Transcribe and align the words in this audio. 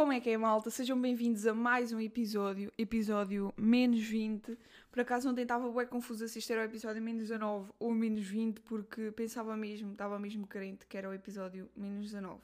Como 0.00 0.14
é 0.14 0.18
que 0.18 0.30
é, 0.30 0.38
malta? 0.38 0.70
Sejam 0.70 0.98
bem-vindos 0.98 1.46
a 1.46 1.52
mais 1.52 1.92
um 1.92 2.00
episódio, 2.00 2.72
episódio 2.78 3.52
menos 3.54 4.00
20. 4.00 4.56
Por 4.90 5.00
acaso 5.00 5.28
ontem 5.28 5.42
estava 5.42 5.70
bem 5.70 5.86
confusa 5.86 6.26
se 6.26 6.38
isto 6.38 6.50
era 6.50 6.62
o 6.62 6.64
episódio 6.64 7.02
menos 7.02 7.24
19 7.24 7.70
ou 7.78 7.92
menos 7.92 8.26
20, 8.26 8.62
porque 8.62 9.10
pensava 9.10 9.54
mesmo, 9.58 9.92
estava 9.92 10.18
mesmo 10.18 10.46
carente 10.46 10.86
que 10.86 10.96
era 10.96 11.06
o 11.06 11.12
episódio 11.12 11.70
menos 11.76 12.06
19. 12.06 12.40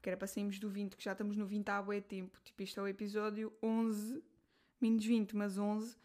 Que 0.00 0.10
era 0.10 0.16
para 0.16 0.28
sairmos 0.28 0.60
do 0.60 0.70
20, 0.70 0.96
que 0.96 1.02
já 1.02 1.10
estamos 1.10 1.36
no 1.36 1.44
20 1.44 1.68
há 1.70 1.82
bué 1.82 2.00
tempo. 2.00 2.38
Tipo, 2.44 2.62
isto 2.62 2.78
é 2.78 2.82
o 2.84 2.86
episódio 2.86 3.52
11, 3.60 4.22
menos 4.80 5.04
20, 5.04 5.34
mas 5.34 5.58
11. 5.58 5.96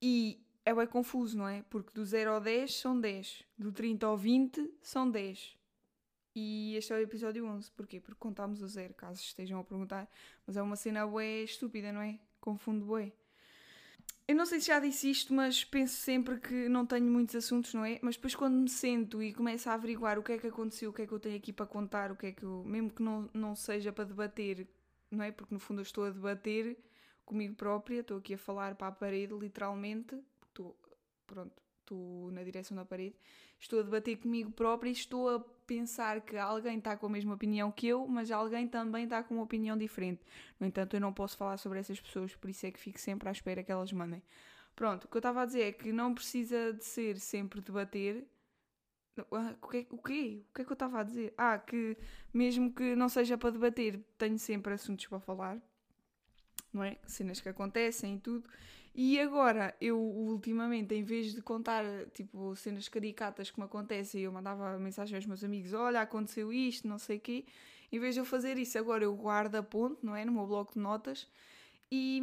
E 0.00 0.40
é 0.64 0.72
bem 0.72 0.86
confuso, 0.86 1.36
não 1.36 1.48
é? 1.48 1.64
Porque 1.68 1.92
do 1.92 2.04
0 2.04 2.30
ao 2.30 2.40
10 2.40 2.76
são 2.76 3.00
10, 3.00 3.44
do 3.58 3.72
30 3.72 4.06
ao 4.06 4.16
20 4.16 4.72
são 4.82 5.10
10. 5.10 5.57
E 6.40 6.76
este 6.76 6.92
é 6.92 6.96
o 6.96 7.00
episódio 7.00 7.44
11. 7.44 7.72
Porquê? 7.72 7.98
Porque 7.98 8.20
contámos 8.20 8.62
o 8.62 8.68
zero, 8.68 8.94
caso 8.94 9.20
estejam 9.20 9.58
a 9.58 9.64
perguntar. 9.64 10.08
Mas 10.46 10.56
é 10.56 10.62
uma 10.62 10.76
cena 10.76 11.04
bué 11.04 11.42
estúpida, 11.42 11.90
não 11.90 12.00
é? 12.00 12.16
Confundo 12.40 12.84
bué. 12.84 13.12
Eu 14.28 14.36
não 14.36 14.46
sei 14.46 14.60
se 14.60 14.68
já 14.68 14.78
disse 14.78 15.10
isto, 15.10 15.34
mas 15.34 15.64
penso 15.64 15.96
sempre 15.96 16.38
que 16.38 16.68
não 16.68 16.86
tenho 16.86 17.06
muitos 17.06 17.34
assuntos, 17.34 17.74
não 17.74 17.84
é? 17.84 17.98
Mas 18.02 18.14
depois 18.14 18.36
quando 18.36 18.54
me 18.54 18.68
sento 18.68 19.20
e 19.20 19.32
começo 19.32 19.68
a 19.68 19.72
averiguar 19.72 20.16
o 20.16 20.22
que 20.22 20.32
é 20.32 20.38
que 20.38 20.46
aconteceu, 20.46 20.90
o 20.90 20.92
que 20.92 21.02
é 21.02 21.06
que 21.08 21.12
eu 21.12 21.18
tenho 21.18 21.36
aqui 21.36 21.52
para 21.52 21.66
contar, 21.66 22.12
o 22.12 22.16
que 22.16 22.26
é 22.26 22.32
que 22.32 22.44
eu... 22.44 22.62
Mesmo 22.64 22.90
que 22.90 23.02
não, 23.02 23.28
não 23.34 23.56
seja 23.56 23.92
para 23.92 24.04
debater, 24.04 24.68
não 25.10 25.24
é? 25.24 25.32
Porque 25.32 25.52
no 25.52 25.58
fundo 25.58 25.80
eu 25.80 25.82
estou 25.82 26.04
a 26.04 26.10
debater 26.10 26.78
comigo 27.24 27.56
própria, 27.56 28.00
estou 28.00 28.18
aqui 28.18 28.34
a 28.34 28.38
falar 28.38 28.76
para 28.76 28.86
a 28.86 28.92
parede, 28.92 29.34
literalmente. 29.34 30.16
Estou, 30.46 30.78
pronto, 31.26 31.60
estou 31.80 32.30
na 32.30 32.44
direção 32.44 32.76
da 32.76 32.84
parede, 32.84 33.16
estou 33.58 33.80
a 33.80 33.82
debater 33.82 34.18
comigo 34.18 34.52
própria 34.52 34.90
e 34.90 34.92
estou 34.92 35.28
a 35.30 35.57
pensar 35.68 36.22
que 36.22 36.36
alguém 36.36 36.78
está 36.78 36.96
com 36.96 37.06
a 37.06 37.10
mesma 37.10 37.34
opinião 37.34 37.70
que 37.70 37.86
eu, 37.86 38.08
mas 38.08 38.30
alguém 38.30 38.66
também 38.66 39.04
está 39.04 39.22
com 39.22 39.34
uma 39.34 39.42
opinião 39.44 39.76
diferente. 39.76 40.22
No 40.58 40.66
entanto, 40.66 40.96
eu 40.96 41.00
não 41.00 41.12
posso 41.12 41.36
falar 41.36 41.58
sobre 41.58 41.78
essas 41.78 42.00
pessoas, 42.00 42.34
por 42.34 42.48
isso 42.48 42.66
é 42.66 42.70
que 42.72 42.80
fico 42.80 42.98
sempre 42.98 43.28
à 43.28 43.32
espera 43.32 43.62
que 43.62 43.70
elas 43.70 43.92
mandem. 43.92 44.22
Pronto, 44.74 45.04
o 45.04 45.08
que 45.08 45.16
eu 45.16 45.20
estava 45.20 45.42
a 45.42 45.44
dizer 45.46 45.62
é 45.62 45.72
que 45.72 45.92
não 45.92 46.14
precisa 46.14 46.72
de 46.72 46.84
ser 46.84 47.18
sempre 47.18 47.60
debater. 47.60 48.26
Ah, 49.32 49.54
o 49.60 49.68
que, 49.68 49.86
o 49.90 49.98
quê? 49.98 50.42
O 50.50 50.54
que 50.54 50.62
é 50.62 50.64
que 50.64 50.72
eu 50.72 50.74
estava 50.74 51.00
a 51.00 51.02
dizer? 51.02 51.34
Ah, 51.36 51.58
que 51.58 51.96
mesmo 52.32 52.72
que 52.72 52.96
não 52.96 53.08
seja 53.08 53.36
para 53.36 53.50
debater, 53.50 54.00
tenho 54.16 54.38
sempre 54.38 54.72
assuntos 54.72 55.06
para 55.06 55.20
falar 55.20 55.60
não 56.72 56.82
é? 56.84 56.96
Cenas 57.06 57.40
que 57.40 57.48
acontecem 57.48 58.16
e 58.16 58.18
tudo. 58.18 58.48
E 59.00 59.20
agora, 59.20 59.74
eu 59.80 59.96
ultimamente, 59.96 60.94
em 60.94 61.04
vez 61.04 61.32
de 61.32 61.40
contar, 61.40 61.84
tipo, 62.12 62.56
cenas 62.56 62.88
caricatas 62.88 63.48
que 63.48 63.60
me 63.60 63.64
acontecem, 63.64 64.22
eu 64.22 64.32
mandava 64.32 64.76
mensagem 64.78 65.14
aos 65.14 65.24
meus 65.24 65.44
amigos: 65.44 65.72
Olha, 65.72 66.00
aconteceu 66.00 66.52
isto, 66.52 66.88
não 66.88 66.98
sei 66.98 67.18
o 67.18 67.20
quê. 67.20 67.44
Em 67.92 67.98
vez 68.00 68.14
de 68.14 68.20
eu 68.20 68.24
fazer 68.24 68.58
isso, 68.58 68.76
agora 68.76 69.04
eu 69.04 69.14
guardo 69.14 69.54
a 69.54 69.62
ponto, 69.62 70.04
não 70.04 70.16
é? 70.16 70.24
No 70.24 70.32
meu 70.32 70.46
bloco 70.46 70.72
de 70.72 70.80
notas. 70.80 71.28
E. 71.92 72.20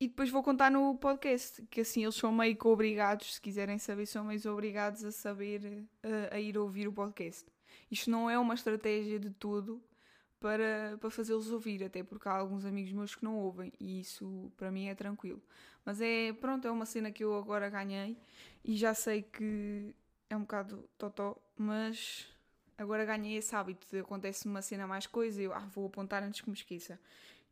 E 0.00 0.08
depois 0.08 0.30
vou 0.30 0.42
contar 0.42 0.68
no 0.68 0.96
podcast, 0.96 1.62
que 1.70 1.82
assim 1.82 2.02
eles 2.02 2.16
são 2.16 2.32
meio 2.32 2.56
que 2.56 2.66
obrigados, 2.66 3.34
se 3.34 3.40
quiserem 3.40 3.78
saber, 3.78 4.04
são 4.06 4.24
meio 4.24 4.40
obrigados 4.50 5.04
a 5.04 5.12
saber, 5.12 5.86
a, 6.02 6.34
a 6.34 6.40
ir 6.40 6.58
ouvir 6.58 6.88
o 6.88 6.92
podcast. 6.92 7.46
Isto 7.88 8.10
não 8.10 8.28
é 8.28 8.36
uma 8.36 8.54
estratégia 8.54 9.20
de 9.20 9.30
tudo 9.30 9.80
para, 10.42 10.98
para 11.00 11.08
fazê-los 11.08 11.52
ouvir, 11.52 11.84
até 11.84 12.02
porque 12.02 12.28
há 12.28 12.32
alguns 12.32 12.64
amigos 12.64 12.92
meus 12.92 13.14
que 13.14 13.24
não 13.24 13.38
ouvem 13.38 13.72
e 13.78 14.00
isso 14.00 14.52
para 14.56 14.72
mim 14.72 14.88
é 14.88 14.94
tranquilo. 14.94 15.40
Mas 15.84 16.00
é, 16.00 16.32
pronto, 16.32 16.66
é 16.66 16.70
uma 16.70 16.84
cena 16.84 17.12
que 17.12 17.22
eu 17.22 17.36
agora 17.36 17.70
ganhei 17.70 18.18
e 18.64 18.76
já 18.76 18.92
sei 18.92 19.22
que 19.22 19.94
é 20.28 20.36
um 20.36 20.40
bocado 20.40 20.88
totó, 20.98 21.40
mas 21.56 22.26
agora 22.76 23.04
ganhei 23.04 23.36
esse 23.36 23.54
hábito 23.54 23.86
de 23.88 24.00
acontece 24.00 24.46
uma 24.46 24.60
cena 24.62 24.84
mais 24.84 25.06
coisa 25.06 25.40
e 25.40 25.44
eu 25.44 25.54
ah, 25.54 25.68
vou 25.72 25.86
apontar 25.86 26.24
antes 26.24 26.40
que 26.40 26.50
me 26.50 26.56
esqueça. 26.56 26.98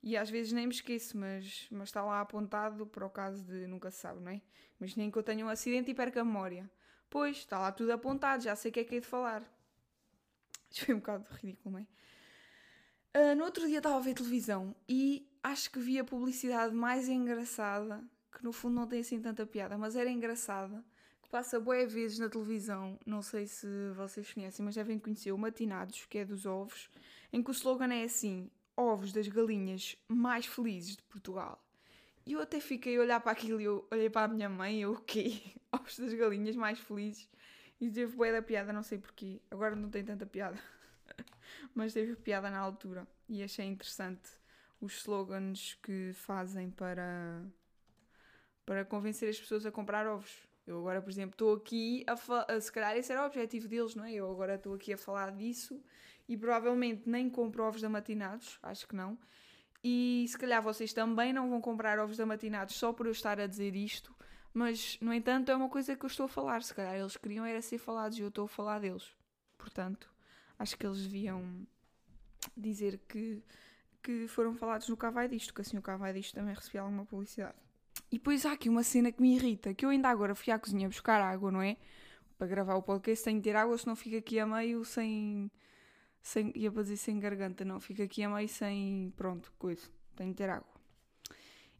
E 0.02 0.16
às 0.16 0.28
vezes 0.28 0.52
nem 0.52 0.66
me 0.66 0.72
esqueço, 0.74 1.16
mas, 1.16 1.68
mas 1.70 1.90
está 1.90 2.02
lá 2.02 2.20
apontado 2.20 2.86
para 2.86 3.06
o 3.06 3.10
caso 3.10 3.44
de 3.44 3.68
nunca 3.68 3.90
se 3.90 3.98
sabe, 3.98 4.20
não 4.20 4.32
é? 4.32 4.40
Mas 4.80 4.96
nem 4.96 5.10
que 5.10 5.18
eu 5.18 5.22
tenha 5.22 5.44
um 5.46 5.48
acidente 5.48 5.90
e 5.90 5.94
perca 5.94 6.22
a 6.22 6.24
memória. 6.24 6.68
Pois, 7.08 7.36
está 7.38 7.58
lá 7.58 7.70
tudo 7.70 7.92
apontado, 7.92 8.42
já 8.42 8.56
sei 8.56 8.70
o 8.70 8.74
que 8.74 8.80
é 8.80 8.84
que 8.84 8.96
é 8.96 9.00
de 9.00 9.06
falar. 9.06 9.42
Isto 10.70 10.86
foi 10.86 10.94
um 10.94 10.98
bocado 10.98 11.26
ridículo, 11.30 11.72
não 11.74 11.80
é? 11.80 11.86
Uh, 13.12 13.34
no 13.34 13.44
outro 13.44 13.66
dia 13.66 13.78
estava 13.78 13.96
a 13.96 14.00
ver 14.00 14.14
televisão 14.14 14.72
e 14.88 15.28
acho 15.42 15.68
que 15.72 15.80
vi 15.80 15.98
a 15.98 16.04
publicidade 16.04 16.72
mais 16.72 17.08
engraçada, 17.08 18.04
que 18.30 18.44
no 18.44 18.52
fundo 18.52 18.76
não 18.76 18.86
tem 18.86 19.00
assim 19.00 19.20
tanta 19.20 19.44
piada, 19.44 19.76
mas 19.76 19.96
era 19.96 20.08
engraçada, 20.08 20.84
que 21.20 21.28
passa 21.28 21.58
boé 21.58 21.86
vezes 21.86 22.20
na 22.20 22.28
televisão, 22.28 22.96
não 23.04 23.20
sei 23.20 23.48
se 23.48 23.66
vocês 23.96 24.32
conhecem, 24.32 24.64
mas 24.64 24.76
devem 24.76 24.96
conhecer 24.96 25.32
o 25.32 25.38
Matinados, 25.38 26.06
que 26.06 26.18
é 26.18 26.24
dos 26.24 26.46
ovos, 26.46 26.88
em 27.32 27.42
que 27.42 27.50
o 27.50 27.52
slogan 27.52 27.92
é 27.92 28.04
assim, 28.04 28.48
ovos 28.76 29.12
das 29.12 29.26
galinhas 29.26 29.96
mais 30.06 30.46
felizes 30.46 30.94
de 30.96 31.02
Portugal. 31.02 31.60
E 32.24 32.34
eu 32.34 32.40
até 32.40 32.60
fiquei 32.60 32.96
a 32.96 33.00
olhar 33.00 33.18
para 33.18 33.32
aquilo 33.32 33.60
e 33.60 33.64
eu 33.64 33.88
olhei 33.90 34.08
para 34.08 34.30
a 34.30 34.32
minha 34.32 34.48
mãe 34.48 34.82
eu, 34.82 34.92
o 34.92 35.00
quê? 35.00 35.40
Ovos 35.72 35.98
das 35.98 36.14
galinhas 36.14 36.54
mais 36.54 36.78
felizes? 36.78 37.28
E 37.80 37.90
teve 37.90 38.14
boé 38.14 38.30
da 38.30 38.40
piada, 38.40 38.72
não 38.72 38.84
sei 38.84 38.98
porquê. 38.98 39.40
Agora 39.50 39.74
não 39.74 39.90
tem 39.90 40.04
tanta 40.04 40.26
piada. 40.26 40.56
Mas 41.74 41.92
teve 41.92 42.16
piada 42.16 42.50
na 42.50 42.58
altura 42.58 43.06
e 43.28 43.42
achei 43.42 43.66
interessante 43.66 44.30
os 44.80 44.98
slogans 44.98 45.74
que 45.82 46.12
fazem 46.14 46.70
para 46.70 47.44
para 48.64 48.84
convencer 48.84 49.28
as 49.28 49.38
pessoas 49.38 49.66
a 49.66 49.72
comprar 49.72 50.06
ovos. 50.06 50.48
Eu 50.64 50.78
agora, 50.78 51.02
por 51.02 51.10
exemplo, 51.10 51.32
estou 51.32 51.54
aqui 51.54 52.04
a, 52.06 52.12
a 52.52 52.60
se 52.60 52.70
calhar 52.70 52.96
esse 52.96 53.10
era 53.10 53.22
o 53.22 53.26
objetivo 53.26 53.66
deles, 53.66 53.96
não 53.96 54.04
é? 54.04 54.12
Eu 54.12 54.30
agora 54.30 54.54
estou 54.54 54.74
aqui 54.74 54.92
a 54.92 54.96
falar 54.96 55.32
disso 55.32 55.82
e 56.28 56.36
provavelmente 56.36 57.08
nem 57.08 57.28
compro 57.28 57.64
ovos 57.64 57.82
da 57.82 57.88
matinados, 57.88 58.58
acho 58.62 58.86
que 58.86 58.94
não. 58.94 59.18
E 59.82 60.26
se 60.28 60.38
calhar 60.38 60.62
vocês 60.62 60.92
também 60.92 61.32
não 61.32 61.50
vão 61.50 61.60
comprar 61.60 61.98
ovos 61.98 62.16
da 62.16 62.24
matinados 62.24 62.76
só 62.76 62.92
por 62.92 63.06
eu 63.06 63.12
estar 63.12 63.40
a 63.40 63.46
dizer 63.46 63.74
isto, 63.74 64.14
mas 64.52 64.98
no 65.00 65.12
entanto 65.12 65.50
é 65.50 65.56
uma 65.56 65.68
coisa 65.68 65.96
que 65.96 66.04
eu 66.04 66.08
estou 66.08 66.26
a 66.26 66.28
falar. 66.28 66.62
Se 66.62 66.74
calhar 66.74 66.94
eles 66.94 67.16
queriam 67.16 67.44
era 67.44 67.60
ser 67.60 67.78
falados 67.78 68.18
e 68.18 68.20
eu 68.20 68.28
estou 68.28 68.44
a 68.44 68.48
falar 68.48 68.78
deles. 68.78 69.16
Portanto, 69.58 70.08
acho 70.60 70.76
que 70.76 70.86
eles 70.86 71.02
deviam 71.02 71.66
dizer 72.54 73.00
que, 73.08 73.42
que 74.02 74.28
foram 74.28 74.54
falados 74.54 74.88
no 74.90 74.96
Cavai 74.96 75.26
disto, 75.26 75.54
que 75.54 75.62
assim 75.62 75.78
o 75.78 75.82
Cavai 75.82 76.12
disto 76.12 76.34
também 76.34 76.54
recebia 76.54 76.82
alguma 76.82 77.06
publicidade. 77.06 77.56
E 78.12 78.18
depois 78.18 78.44
há 78.44 78.52
aqui 78.52 78.68
uma 78.68 78.82
cena 78.82 79.10
que 79.10 79.22
me 79.22 79.34
irrita, 79.34 79.72
que 79.72 79.86
eu 79.86 79.88
ainda 79.88 80.10
agora 80.10 80.34
fui 80.34 80.52
à 80.52 80.58
cozinha 80.58 80.86
buscar 80.86 81.18
água, 81.20 81.50
não 81.50 81.62
é? 81.62 81.78
Para 82.36 82.46
gravar 82.46 82.74
o 82.74 82.82
podcast 82.82 83.24
tenho 83.24 83.38
de 83.38 83.44
ter 83.44 83.56
água, 83.56 83.76
senão 83.78 83.96
fico 83.96 84.16
aqui 84.16 84.38
a 84.38 84.46
meio 84.46 84.84
sem... 84.84 85.50
sem 86.22 86.52
ia 86.54 86.70
para 86.70 86.82
dizer 86.82 86.98
sem 86.98 87.18
garganta, 87.18 87.64
não. 87.64 87.80
Fico 87.80 88.02
aqui 88.02 88.22
a 88.22 88.28
meio 88.28 88.48
sem... 88.48 89.14
pronto, 89.16 89.50
coisa. 89.58 89.88
Tenho 90.14 90.30
de 90.30 90.36
ter 90.36 90.50
água. 90.50 90.68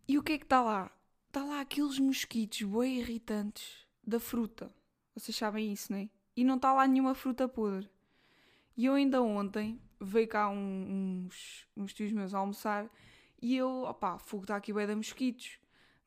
E 0.08 0.16
o 0.16 0.22
que 0.22 0.32
é 0.32 0.38
que 0.38 0.44
está 0.44 0.62
lá? 0.62 0.90
Está 1.26 1.44
lá 1.44 1.60
aqueles 1.60 1.98
mosquitos 1.98 2.62
bem 2.62 2.98
irritantes 2.98 3.86
da 4.02 4.18
fruta. 4.18 4.72
Vocês 5.14 5.36
sabem 5.36 5.70
isso, 5.70 5.92
não 5.92 5.98
é? 5.98 6.08
E 6.34 6.44
não 6.44 6.56
está 6.56 6.72
lá 6.72 6.86
nenhuma 6.86 7.14
fruta 7.14 7.46
podre. 7.46 7.90
E 8.76 8.86
eu 8.86 8.94
ainda 8.94 9.22
ontem 9.22 9.80
veio 10.00 10.28
cá 10.28 10.48
um, 10.48 11.26
uns, 11.26 11.66
uns 11.76 11.92
tios 11.92 12.12
meus 12.12 12.34
a 12.34 12.38
almoçar 12.38 12.90
e 13.42 13.56
eu, 13.56 13.84
opá, 13.84 14.18
fogo 14.18 14.44
está 14.44 14.56
aqui 14.56 14.72
bem 14.72 14.86
de 14.86 14.94
mosquitos. 14.94 15.58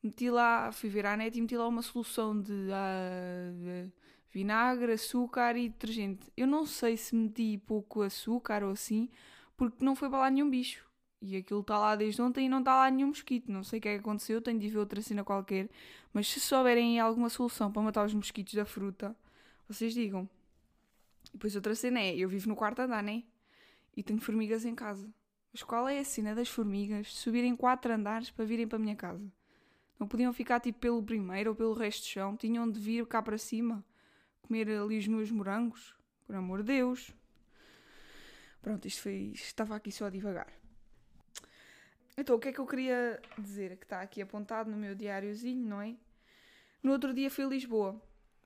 Meti 0.02 0.30
lá, 0.30 0.70
fui 0.70 0.88
ver 0.88 1.06
à 1.06 1.16
net 1.16 1.36
e 1.36 1.40
meti 1.40 1.56
lá 1.56 1.66
uma 1.66 1.82
solução 1.82 2.38
de, 2.38 2.52
uh, 2.52 3.52
de 3.62 3.92
vinagre, 4.30 4.92
açúcar 4.92 5.56
e 5.56 5.68
detergente. 5.68 6.30
Eu 6.36 6.46
não 6.46 6.66
sei 6.66 6.96
se 6.96 7.14
meti 7.14 7.58
pouco 7.66 8.02
açúcar 8.02 8.62
ou 8.62 8.70
assim, 8.72 9.08
porque 9.56 9.84
não 9.84 9.96
foi 9.96 10.08
para 10.08 10.18
lá 10.20 10.30
nenhum 10.30 10.48
bicho. 10.50 10.84
E 11.22 11.36
aquilo 11.36 11.60
está 11.60 11.78
lá 11.78 11.96
desde 11.96 12.20
ontem 12.20 12.46
e 12.46 12.48
não 12.48 12.58
está 12.58 12.74
lá 12.76 12.90
nenhum 12.90 13.08
mosquito. 13.08 13.50
Não 13.50 13.64
sei 13.64 13.78
o 13.78 13.82
que 13.82 13.88
é 13.88 13.94
que 13.94 14.00
aconteceu, 14.00 14.42
tenho 14.42 14.58
de 14.58 14.68
ver 14.68 14.78
outra 14.78 15.00
cena 15.00 15.24
qualquer. 15.24 15.70
Mas 16.12 16.28
se 16.28 16.38
souberem 16.38 17.00
alguma 17.00 17.30
solução 17.30 17.72
para 17.72 17.82
matar 17.82 18.04
os 18.04 18.14
mosquitos 18.14 18.54
da 18.54 18.64
fruta, 18.64 19.16
vocês 19.66 19.94
digam. 19.94 20.28
E 21.34 21.36
depois 21.36 21.56
outra 21.56 21.74
cena 21.74 21.98
é, 21.98 22.14
eu 22.14 22.28
vivo 22.28 22.48
no 22.48 22.54
quarto 22.54 22.78
andar, 22.78 23.02
né? 23.02 23.24
E 23.96 24.04
tenho 24.04 24.20
formigas 24.20 24.64
em 24.64 24.72
casa. 24.72 25.12
Mas 25.52 25.64
qual 25.64 25.88
é 25.88 25.98
a 25.98 26.04
cena 26.04 26.32
das 26.32 26.48
formigas 26.48 27.12
subirem 27.12 27.56
quatro 27.56 27.92
andares 27.92 28.30
para 28.30 28.44
virem 28.44 28.68
para 28.68 28.76
a 28.76 28.80
minha 28.80 28.94
casa? 28.94 29.28
Não 29.98 30.06
podiam 30.06 30.32
ficar 30.32 30.60
tipo 30.60 30.78
pelo 30.78 31.02
primeiro 31.02 31.50
ou 31.50 31.56
pelo 31.56 31.72
resto 31.72 32.02
do 32.02 32.06
chão? 32.06 32.36
Tinham 32.36 32.70
de 32.70 32.78
vir 32.78 33.04
cá 33.06 33.20
para 33.20 33.36
cima? 33.36 33.84
Comer 34.42 34.68
ali 34.70 34.96
os 34.96 35.08
meus 35.08 35.28
morangos? 35.32 35.96
Por 36.24 36.36
amor 36.36 36.62
de 36.62 36.72
Deus! 36.74 37.12
Pronto, 38.62 38.86
isto 38.86 39.02
foi. 39.02 39.32
Estava 39.34 39.74
aqui 39.74 39.90
só 39.90 40.06
a 40.06 40.10
divagar. 40.10 40.52
Então, 42.16 42.36
o 42.36 42.38
que 42.38 42.48
é 42.48 42.52
que 42.52 42.60
eu 42.60 42.66
queria 42.66 43.20
dizer? 43.36 43.76
Que 43.76 43.84
está 43.84 44.00
aqui 44.00 44.22
apontado 44.22 44.70
no 44.70 44.76
meu 44.76 44.94
diáriozinho, 44.94 45.68
não 45.68 45.80
é? 45.80 45.96
No 46.80 46.92
outro 46.92 47.12
dia 47.12 47.28
fui 47.28 47.44
a 47.44 47.48
Lisboa. 47.48 48.00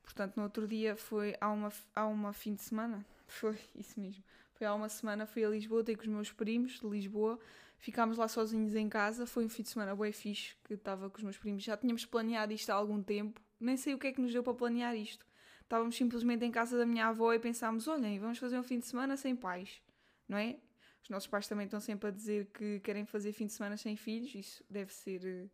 Portanto, 0.08 0.38
no 0.38 0.44
outro 0.44 0.66
dia 0.66 0.96
foi 0.96 1.36
há 1.38 1.50
uma, 1.50 1.70
há 1.94 2.06
uma 2.06 2.32
fim 2.32 2.54
de 2.54 2.62
semana, 2.62 3.04
foi 3.28 3.58
isso 3.76 4.00
mesmo. 4.00 4.24
Foi 4.54 4.66
há 4.66 4.74
uma 4.74 4.88
semana, 4.88 5.26
fui 5.26 5.44
a 5.44 5.50
Lisboa, 5.50 5.84
ter 5.84 5.96
com 5.96 6.02
os 6.02 6.08
meus 6.08 6.32
primos 6.32 6.80
de 6.80 6.86
Lisboa, 6.88 7.38
ficámos 7.76 8.16
lá 8.16 8.26
sozinhos 8.26 8.74
em 8.74 8.88
casa, 8.88 9.26
foi 9.26 9.44
um 9.44 9.50
fim 9.50 9.62
de 9.62 9.68
semana 9.68 9.94
bem 9.94 10.10
fixe, 10.10 10.56
que 10.64 10.74
estava 10.74 11.10
com 11.10 11.18
os 11.18 11.22
meus 11.22 11.36
primos, 11.36 11.62
já 11.62 11.76
tínhamos 11.76 12.06
planeado 12.06 12.54
isto 12.54 12.70
há 12.70 12.74
algum 12.74 13.02
tempo, 13.02 13.38
nem 13.60 13.76
sei 13.76 13.92
o 13.92 13.98
que 13.98 14.06
é 14.06 14.12
que 14.12 14.20
nos 14.20 14.32
deu 14.32 14.42
para 14.42 14.54
planear 14.54 14.96
isto. 14.96 15.26
Estávamos 15.60 15.94
simplesmente 15.94 16.42
em 16.42 16.50
casa 16.50 16.78
da 16.78 16.86
minha 16.86 17.06
avó 17.06 17.34
e 17.34 17.38
pensámos, 17.38 17.86
olhem, 17.86 18.18
vamos 18.18 18.38
fazer 18.38 18.58
um 18.58 18.62
fim 18.62 18.78
de 18.78 18.86
semana 18.86 19.14
sem 19.14 19.36
pais, 19.36 19.82
não 20.26 20.38
é? 20.38 20.56
Os 21.02 21.10
nossos 21.10 21.28
pais 21.28 21.46
também 21.46 21.66
estão 21.66 21.80
sempre 21.80 22.08
a 22.08 22.10
dizer 22.10 22.46
que 22.46 22.80
querem 22.80 23.04
fazer 23.04 23.32
fim 23.32 23.46
de 23.46 23.52
semana 23.52 23.76
sem 23.76 23.94
filhos, 23.94 24.34
isso 24.34 24.64
deve 24.70 24.92
ser, 24.92 25.50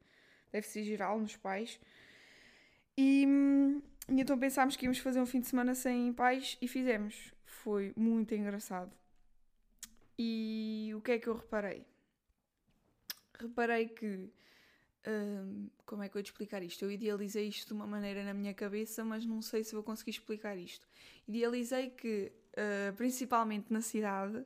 deve 0.53 0.65
ser 0.65 0.85
geral 0.85 1.19
nos 1.19 1.37
pais. 1.37 1.81
E, 2.97 3.27
e 4.09 4.21
então 4.21 4.39
pensámos 4.39 4.77
que 4.77 4.85
íamos 4.85 4.99
fazer 4.99 5.21
um 5.21 5.27
fim 5.27 5.41
de 5.41 5.47
semana 5.47 5.75
sem 5.75 6.13
pais 6.13 6.59
e 6.61 6.69
fizemos. 6.69 7.33
Foi 7.45 7.93
muito 7.97 8.35
engraçado. 8.35 8.93
E 10.19 10.93
o 10.95 11.01
que 11.01 11.13
é 11.13 11.19
que 11.19 11.29
eu 11.29 11.35
reparei? 11.35 11.85
Reparei 13.39 13.89
que. 13.89 14.31
Hum, 15.07 15.69
como 15.85 16.03
é 16.03 16.09
que 16.09 16.17
eu 16.17 16.23
te 16.23 16.27
explicar 16.27 16.63
isto? 16.63 16.85
Eu 16.85 16.91
idealizei 16.91 17.49
isto 17.49 17.69
de 17.69 17.73
uma 17.75 17.87
maneira 17.87 18.25
na 18.25 18.33
minha 18.33 18.55
cabeça, 18.55 19.05
mas 19.05 19.27
não 19.27 19.43
sei 19.43 19.65
se 19.65 19.75
vou 19.75 19.83
conseguir 19.83 20.13
explicar 20.13 20.57
isto. 20.57 20.87
Idealizei 21.27 21.91
que, 21.91 22.33
uh, 22.53 22.95
principalmente 22.97 23.73
na 23.73 23.81
cidade, 23.81 24.45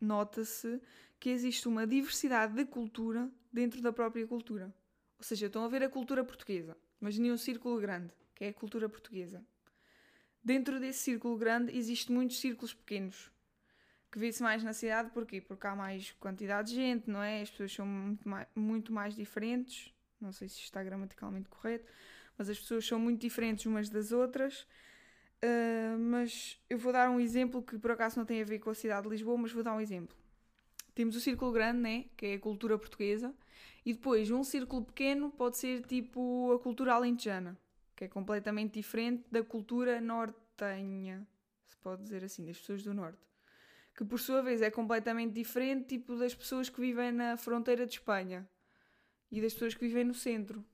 nota-se 0.00 0.80
que 1.20 1.28
existe 1.30 1.68
uma 1.68 1.86
diversidade 1.86 2.54
de 2.54 2.64
cultura 2.64 3.30
dentro 3.52 3.82
da 3.82 3.92
própria 3.92 4.26
cultura. 4.26 4.74
Ou 5.18 5.24
seja, 5.24 5.46
estão 5.46 5.64
a 5.64 5.68
ver 5.68 5.82
a 5.82 5.88
cultura 5.88 6.24
portuguesa. 6.24 6.76
Imaginem 7.00 7.32
um 7.32 7.36
círculo 7.36 7.78
grande, 7.78 8.12
que 8.40 8.44
é 8.46 8.48
a 8.48 8.54
cultura 8.54 8.88
portuguesa. 8.88 9.44
Dentro 10.42 10.80
desse 10.80 11.00
círculo 11.00 11.36
grande 11.36 11.76
existem 11.76 12.16
muitos 12.16 12.40
círculos 12.40 12.72
pequenos, 12.72 13.30
que 14.10 14.18
vê-se 14.18 14.42
mais 14.42 14.64
na 14.64 14.72
cidade, 14.72 15.10
porquê? 15.10 15.42
Porque 15.42 15.66
há 15.66 15.76
mais 15.76 16.12
quantidade 16.12 16.70
de 16.70 16.76
gente, 16.76 17.10
não 17.10 17.22
é? 17.22 17.42
As 17.42 17.50
pessoas 17.50 17.70
são 17.70 17.84
muito 17.84 18.26
mais, 18.26 18.48
muito 18.54 18.92
mais 18.94 19.14
diferentes. 19.14 19.92
Não 20.18 20.32
sei 20.32 20.48
se 20.48 20.58
está 20.58 20.82
gramaticalmente 20.82 21.50
correto, 21.50 21.86
mas 22.38 22.48
as 22.48 22.58
pessoas 22.58 22.86
são 22.86 22.98
muito 22.98 23.20
diferentes 23.20 23.66
umas 23.66 23.90
das 23.90 24.10
outras. 24.10 24.62
Uh, 25.44 25.98
mas 25.98 26.58
eu 26.70 26.78
vou 26.78 26.94
dar 26.94 27.10
um 27.10 27.20
exemplo 27.20 27.62
que 27.62 27.78
por 27.78 27.90
acaso 27.90 28.18
não 28.18 28.24
tem 28.24 28.40
a 28.40 28.44
ver 28.44 28.58
com 28.58 28.70
a 28.70 28.74
cidade 28.74 29.02
de 29.02 29.10
Lisboa, 29.10 29.36
mas 29.36 29.52
vou 29.52 29.62
dar 29.62 29.74
um 29.74 29.80
exemplo. 29.82 30.16
Temos 30.94 31.14
o 31.14 31.20
círculo 31.20 31.52
grande, 31.52 31.80
né? 31.80 32.06
Que 32.16 32.24
é 32.24 32.34
a 32.36 32.40
cultura 32.40 32.78
portuguesa, 32.78 33.34
e 33.84 33.92
depois 33.92 34.30
um 34.30 34.42
círculo 34.42 34.82
pequeno 34.82 35.30
pode 35.30 35.58
ser 35.58 35.82
tipo 35.82 36.52
a 36.52 36.58
cultura 36.58 36.94
alentejana, 36.94 37.58
que 38.00 38.04
é 38.04 38.08
completamente 38.08 38.72
diferente 38.72 39.26
da 39.30 39.44
cultura 39.44 40.00
nortenha, 40.00 41.28
se 41.66 41.76
pode 41.76 42.02
dizer 42.02 42.24
assim, 42.24 42.46
das 42.46 42.56
pessoas 42.56 42.82
do 42.82 42.94
norte 42.94 43.20
que 43.94 44.04
por 44.06 44.18
sua 44.18 44.40
vez 44.40 44.62
é 44.62 44.70
completamente 44.70 45.34
diferente 45.34 45.88
tipo 45.88 46.16
das 46.16 46.34
pessoas 46.34 46.70
que 46.70 46.80
vivem 46.80 47.12
na 47.12 47.36
fronteira 47.36 47.84
de 47.84 47.92
Espanha 47.92 48.48
e 49.30 49.42
das 49.42 49.52
pessoas 49.52 49.74
que 49.74 49.86
vivem 49.86 50.04
no 50.04 50.14
centro. 50.14 50.64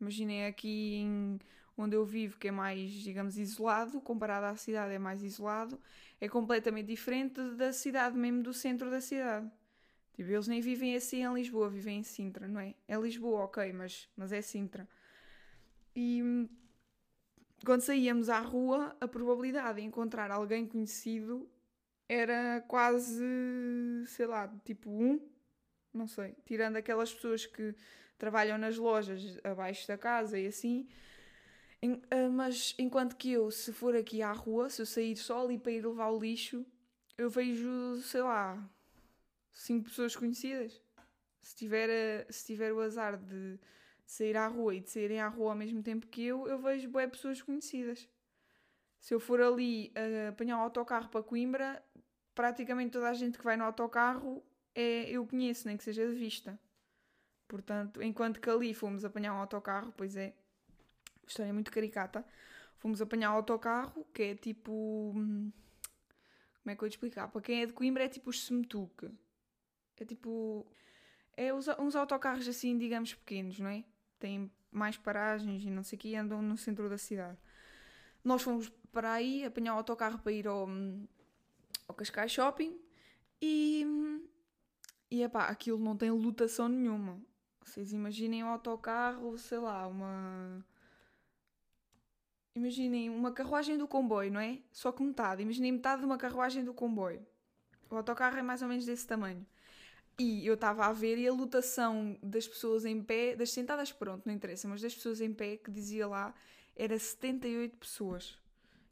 Imaginem 0.00 0.46
aqui 0.46 0.96
em, 0.96 1.38
onde 1.78 1.94
eu 1.94 2.04
vivo, 2.04 2.40
que 2.40 2.48
é 2.48 2.50
mais, 2.50 2.90
digamos, 2.90 3.38
isolado, 3.38 4.00
comparado 4.00 4.46
à 4.46 4.56
cidade 4.56 4.92
é 4.92 4.98
mais 4.98 5.22
isolado, 5.22 5.80
é 6.20 6.28
completamente 6.28 6.86
diferente 6.86 7.40
da 7.54 7.72
cidade, 7.72 8.18
mesmo 8.18 8.42
do 8.42 8.52
centro 8.52 8.90
da 8.90 9.00
cidade. 9.00 9.48
Tipo, 10.14 10.28
eles 10.28 10.48
nem 10.48 10.60
vivem 10.60 10.96
assim 10.96 11.22
em 11.22 11.32
Lisboa, 11.32 11.70
vivem 11.70 12.00
em 12.00 12.02
Sintra, 12.02 12.48
não 12.48 12.58
é? 12.58 12.74
É 12.88 12.96
Lisboa, 12.96 13.44
ok, 13.44 13.72
mas, 13.72 14.08
mas 14.16 14.32
é 14.32 14.42
Sintra. 14.42 14.88
E 16.02 16.48
quando 17.62 17.82
saíamos 17.82 18.30
à 18.30 18.40
rua, 18.40 18.96
a 18.98 19.06
probabilidade 19.06 19.82
de 19.82 19.86
encontrar 19.86 20.30
alguém 20.30 20.66
conhecido 20.66 21.46
era 22.08 22.64
quase, 22.66 23.22
sei 24.06 24.24
lá, 24.24 24.48
tipo 24.64 24.88
um, 24.88 25.20
não 25.92 26.08
sei, 26.08 26.34
tirando 26.46 26.76
aquelas 26.76 27.12
pessoas 27.12 27.44
que 27.44 27.74
trabalham 28.16 28.56
nas 28.56 28.78
lojas 28.78 29.38
abaixo 29.44 29.86
da 29.86 29.98
casa 29.98 30.38
e 30.38 30.46
assim. 30.46 30.88
Ah, 32.10 32.30
mas 32.30 32.74
enquanto 32.78 33.14
que 33.14 33.32
eu, 33.32 33.50
se 33.50 33.70
for 33.70 33.94
aqui 33.94 34.22
à 34.22 34.32
rua, 34.32 34.70
se 34.70 34.80
eu 34.80 34.86
sair 34.86 35.16
só 35.16 35.44
ali 35.44 35.58
para 35.58 35.72
ir 35.72 35.86
levar 35.86 36.08
o 36.08 36.18
lixo, 36.18 36.64
eu 37.18 37.28
vejo, 37.28 38.00
sei 38.00 38.22
lá, 38.22 38.58
cinco 39.52 39.84
pessoas 39.90 40.16
conhecidas. 40.16 40.80
Se 41.42 41.54
tiver, 41.56 42.26
se 42.30 42.46
tiver 42.46 42.72
o 42.72 42.80
azar 42.80 43.18
de 43.18 43.58
sair 44.10 44.36
à 44.36 44.48
rua 44.48 44.74
e 44.74 44.80
de 44.80 44.90
saírem 44.90 45.20
à 45.20 45.28
rua 45.28 45.52
ao 45.52 45.56
mesmo 45.56 45.82
tempo 45.82 46.06
que 46.08 46.24
eu, 46.24 46.48
eu 46.48 46.58
vejo 46.58 46.88
boé 46.88 47.06
pessoas 47.06 47.40
conhecidas. 47.40 48.08
Se 48.98 49.14
eu 49.14 49.20
for 49.20 49.40
ali 49.40 49.92
apanhar 50.28 50.58
um 50.58 50.60
autocarro 50.60 51.08
para 51.08 51.22
Coimbra, 51.22 51.82
praticamente 52.34 52.90
toda 52.90 53.08
a 53.08 53.14
gente 53.14 53.38
que 53.38 53.44
vai 53.44 53.56
no 53.56 53.64
autocarro 53.64 54.42
é, 54.74 55.08
eu 55.10 55.24
conheço, 55.24 55.68
nem 55.68 55.76
que 55.76 55.84
seja 55.84 56.06
de 56.08 56.14
vista. 56.14 56.58
Portanto, 57.46 58.02
enquanto 58.02 58.40
que 58.40 58.50
ali 58.50 58.74
fomos 58.74 59.04
apanhar 59.04 59.32
um 59.32 59.38
autocarro, 59.38 59.92
pois 59.96 60.16
é, 60.16 60.34
história 61.26 61.52
muito 61.52 61.70
caricata, 61.70 62.26
fomos 62.78 63.00
apanhar 63.00 63.30
um 63.30 63.36
autocarro 63.36 64.04
que 64.12 64.22
é 64.22 64.34
tipo. 64.34 65.12
Como 65.14 65.52
é 66.66 66.74
que 66.76 66.84
eu 66.84 66.88
te 66.88 66.92
explicar? 66.92 67.28
Para 67.28 67.40
quem 67.40 67.62
é 67.62 67.66
de 67.66 67.72
Coimbra 67.72 68.04
é 68.04 68.08
tipo 68.08 68.28
os 68.30 68.44
Semetuque. 68.44 69.08
É 69.96 70.04
tipo. 70.04 70.66
É 71.36 71.54
uns 71.54 71.94
autocarros 71.96 72.46
assim, 72.48 72.76
digamos, 72.76 73.14
pequenos, 73.14 73.58
não 73.58 73.70
é? 73.70 73.84
Têm 74.20 74.50
mais 74.70 74.96
paragens 74.96 75.64
e 75.64 75.70
não 75.70 75.82
sei 75.82 75.96
o 75.96 76.00
que, 76.00 76.08
e 76.10 76.16
andam 76.16 76.40
no 76.40 76.56
centro 76.56 76.88
da 76.88 76.96
cidade. 76.96 77.38
Nós 78.22 78.42
fomos 78.42 78.68
para 78.92 79.14
aí 79.14 79.44
apanhar 79.44 79.74
o 79.74 79.78
autocarro 79.78 80.18
para 80.18 80.30
ir 80.30 80.46
ao, 80.46 80.68
ao 81.88 81.94
Cascais 81.94 82.30
Shopping 82.30 82.78
e. 83.40 83.84
E 85.10 85.24
epá, 85.24 85.46
aquilo 85.46 85.78
não 85.78 85.96
tem 85.96 86.08
lotação 86.10 86.68
nenhuma. 86.68 87.20
Vocês 87.64 87.92
imaginem 87.92 88.44
um 88.44 88.48
autocarro, 88.48 89.36
sei 89.38 89.58
lá, 89.58 89.86
uma. 89.88 90.64
Imaginem 92.54 93.10
uma 93.10 93.32
carruagem 93.32 93.76
do 93.76 93.88
comboio, 93.88 94.30
não 94.30 94.40
é? 94.40 94.60
Só 94.70 94.92
que 94.92 95.02
metade. 95.02 95.42
Imaginem 95.42 95.72
metade 95.72 96.00
de 96.00 96.06
uma 96.06 96.18
carruagem 96.18 96.62
do 96.62 96.74
comboio. 96.74 97.26
O 97.88 97.96
autocarro 97.96 98.36
é 98.36 98.42
mais 98.42 98.62
ou 98.62 98.68
menos 98.68 98.84
desse 98.84 99.06
tamanho. 99.06 99.44
E 100.18 100.46
eu 100.46 100.54
estava 100.54 100.86
a 100.86 100.92
ver 100.92 101.16
e 101.18 101.26
a 101.26 101.32
lotação 101.32 102.18
das 102.22 102.46
pessoas 102.46 102.84
em 102.84 103.02
pé, 103.02 103.34
das 103.34 103.52
sentadas, 103.52 103.90
pronto, 103.90 104.22
não 104.26 104.34
interessa, 104.34 104.68
mas 104.68 104.82
das 104.82 104.94
pessoas 104.94 105.20
em 105.20 105.32
pé 105.32 105.56
que 105.56 105.70
dizia 105.70 106.06
lá 106.06 106.34
era 106.76 106.98
78 106.98 107.76
pessoas. 107.76 108.38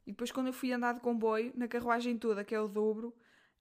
E 0.07 0.11
depois, 0.11 0.33
quando 0.33 0.47
eu 0.47 0.53
fui 0.55 0.73
andar 0.73 0.95
de 0.95 1.01
comboio, 1.01 1.53
na 1.55 1.69
carruagem 1.69 2.17
toda, 2.17 2.43
que 2.43 2.55
é 2.55 2.61
o 2.61 2.67
dobro, 2.67 3.15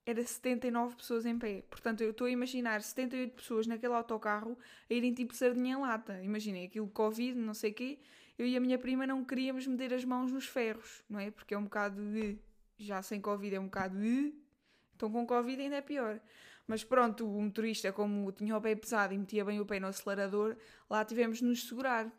era 0.05 0.23
79 0.23 0.95
pessoas 0.95 1.25
em 1.25 1.37
pé. 1.37 1.63
Portanto, 1.69 2.01
eu 2.01 2.11
estou 2.11 2.27
a 2.27 2.31
imaginar 2.31 2.81
78 2.81 3.33
pessoas 3.35 3.67
naquele 3.67 3.93
autocarro 3.93 4.57
a 4.89 4.93
irem 4.93 5.13
tipo 5.13 5.35
sardinha 5.35 5.73
em 5.73 5.81
lata. 5.81 6.23
Imaginem, 6.23 6.65
aquilo 6.65 6.87
Covid, 6.87 7.37
não 7.37 7.53
sei 7.53 7.71
o 7.71 7.73
quê. 7.73 7.99
Eu 8.37 8.47
e 8.47 8.55
a 8.55 8.59
minha 8.59 8.77
prima 8.77 9.05
não 9.05 9.25
queríamos 9.25 9.67
meter 9.67 9.93
as 9.93 10.05
mãos 10.05 10.31
nos 10.31 10.45
ferros, 10.45 11.03
não 11.09 11.19
é? 11.19 11.31
Porque 11.31 11.53
é 11.53 11.57
um 11.57 11.63
bocado 11.63 12.01
de. 12.13 12.39
Já 12.77 13.01
sem 13.01 13.19
Covid 13.19 13.55
é 13.55 13.59
um 13.59 13.65
bocado 13.65 13.99
de. 13.99 14.33
Então 14.95 15.11
com 15.11 15.27
Covid 15.27 15.61
ainda 15.61 15.75
é 15.75 15.81
pior. 15.81 16.21
Mas 16.67 16.83
pronto, 16.83 17.25
o 17.25 17.41
motorista, 17.41 17.93
como 17.93 18.31
tinha 18.31 18.55
o 18.57 18.61
pé 18.61 18.75
pesado 18.75 19.13
e 19.13 19.17
metia 19.17 19.45
bem 19.45 19.59
o 19.59 19.65
pé 19.65 19.79
no 19.79 19.87
acelerador, 19.87 20.57
lá 20.89 21.03
tivemos 21.05 21.37
de 21.37 21.45
nos 21.45 21.67
segurar. 21.67 22.11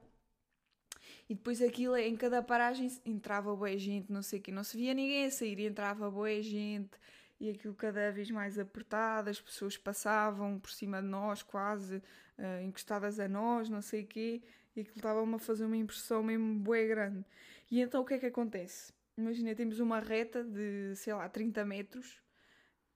E 1.28 1.35
depois 1.35 1.61
aquilo, 1.61 1.95
em 1.97 2.17
cada 2.17 2.43
paragem, 2.43 2.90
entrava 3.05 3.55
boa 3.55 3.76
gente, 3.76 4.11
não 4.11 4.23
sei 4.23 4.38
o 4.38 4.43
quê. 4.43 4.50
Não 4.50 4.64
se 4.64 4.76
via 4.76 4.95
ninguém 4.95 5.26
a 5.26 5.31
sair, 5.31 5.61
entrava 5.61 6.11
boa 6.11 6.43
gente. 6.43 6.99
E 7.38 7.50
aquilo 7.50 7.75
cada 7.75 8.11
vez 8.11 8.31
mais 8.31 8.59
apertado, 8.59 9.28
as 9.28 9.40
pessoas 9.40 9.76
passavam 9.76 10.59
por 10.59 10.71
cima 10.71 11.00
de 11.00 11.07
nós, 11.07 11.43
quase 11.43 11.97
uh, 11.97 12.62
encostadas 12.64 13.21
a 13.21 13.28
nós, 13.28 13.69
não 13.69 13.83
sei 13.83 14.02
o 14.02 14.07
quê. 14.07 14.43
E 14.75 14.81
aquilo 14.81 14.97
estava-me 14.97 15.35
a 15.35 15.38
fazer 15.38 15.67
uma 15.67 15.76
impressão 15.76 16.23
mesmo 16.23 16.59
boa 16.59 16.83
grande. 16.85 17.25
E 17.71 17.81
então 17.81 18.00
o 18.00 18.05
que 18.05 18.14
é 18.14 18.19
que 18.19 18.26
acontece? 18.26 18.93
Imagina, 19.17 19.55
temos 19.55 19.78
uma 19.81 20.00
reta 20.00 20.43
de, 20.43 20.95
sei 20.97 21.12
lá, 21.12 21.28
30 21.28 21.64
metros, 21.64 22.21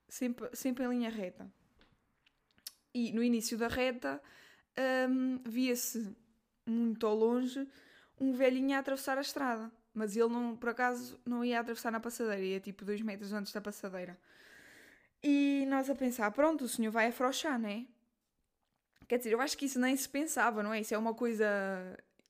sempre, 0.07 0.49
sempre 0.53 0.83
em 0.83 0.89
linha 0.89 1.09
reta. 1.09 1.51
E 2.93 3.11
no 3.11 3.23
início 3.23 3.57
da 3.57 3.67
reta 3.67 4.21
um, 5.09 5.39
via-se 5.45 6.15
muito 6.65 7.05
ao 7.05 7.15
longe 7.15 7.67
um 8.19 8.33
velhinho 8.33 8.75
a 8.75 8.79
atravessar 8.79 9.17
a 9.17 9.21
estrada. 9.21 9.71
Mas 9.93 10.15
ele, 10.15 10.29
não, 10.29 10.55
por 10.55 10.69
acaso, 10.69 11.19
não 11.25 11.45
ia 11.45 11.59
atravessar 11.59 11.91
na 11.91 11.99
passadeira, 11.99 12.41
ia 12.41 12.59
tipo 12.59 12.83
dois 12.83 13.01
metros 13.01 13.31
antes 13.31 13.51
da 13.51 13.61
passadeira. 13.61 14.19
E 15.21 15.65
nós 15.67 15.89
a 15.89 15.95
pensar, 15.95 16.31
pronto, 16.31 16.65
o 16.65 16.67
senhor 16.67 16.91
vai 16.91 17.07
afrouxar, 17.07 17.59
não 17.59 17.69
é? 17.69 17.85
Quer 19.07 19.17
dizer, 19.17 19.33
eu 19.33 19.41
acho 19.41 19.57
que 19.57 19.65
isso 19.65 19.79
nem 19.79 19.95
se 19.95 20.09
pensava, 20.09 20.63
não 20.63 20.73
é? 20.73 20.81
Isso 20.81 20.93
é 20.93 20.97
uma 20.97 21.13
coisa. 21.13 21.45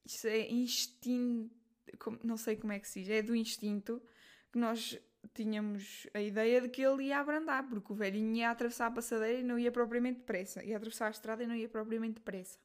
Isso 0.06 0.28
é 0.28 0.50
instinto. 0.52 1.50
Não 2.24 2.36
sei 2.36 2.56
como 2.56 2.74
é 2.74 2.80
que 2.80 2.88
se 2.88 3.02
diz. 3.02 3.10
É 3.10 3.22
do 3.22 3.36
instinto 3.36 4.02
que 4.52 4.60
nós 4.60 5.00
tínhamos 5.34 6.08
a 6.14 6.22
ideia 6.22 6.62
de 6.62 6.70
que 6.70 6.82
ele 6.82 7.06
ia 7.06 7.20
abrandar, 7.20 7.68
porque 7.68 7.92
o 7.92 7.96
velhinho 7.96 8.36
ia 8.36 8.50
atravessar 8.52 8.88
a 8.88 8.92
passadeira 8.92 9.40
e 9.40 9.44
não 9.44 9.58
ia 9.58 9.72
propriamente 9.72 10.20
depressa. 10.20 10.64
Ia 10.64 10.78
atravessar 10.78 11.08
a 11.08 11.12
estrada 11.12 11.44
e 11.44 11.48
não 11.48 11.56
ia 11.56 11.70
propriamente 11.70 12.16
depressa. 12.16 12.58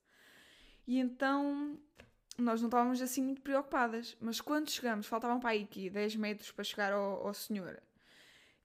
E 0.87 0.99
então 0.99 1.79
nós 2.39 2.61
não 2.61 2.69
estávamos 2.69 3.03
assim 3.03 3.23
muito 3.23 3.43
preocupadas. 3.43 4.17
Mas 4.21 4.41
quando 4.41 4.71
chegamos, 4.71 5.07
faltavam 5.07 5.41
para 5.41 5.51
aí 5.51 5.65
aqui 5.65 5.91
10 5.91 6.17
metros 6.17 6.53
para 6.53 6.65
chegar 6.65 6.93
ao, 6.93 7.27
ao 7.27 7.35
senhor. 7.35 7.83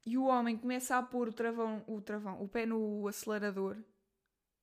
E 0.05 0.17
o 0.17 0.25
homem 0.25 0.57
começa 0.57 0.97
a 0.97 1.03
pôr 1.03 1.29
o 1.29 1.33
travão, 1.33 1.83
o 1.87 2.01
travão, 2.01 2.41
o 2.41 2.47
pé 2.47 2.65
no 2.65 3.07
acelerador. 3.07 3.77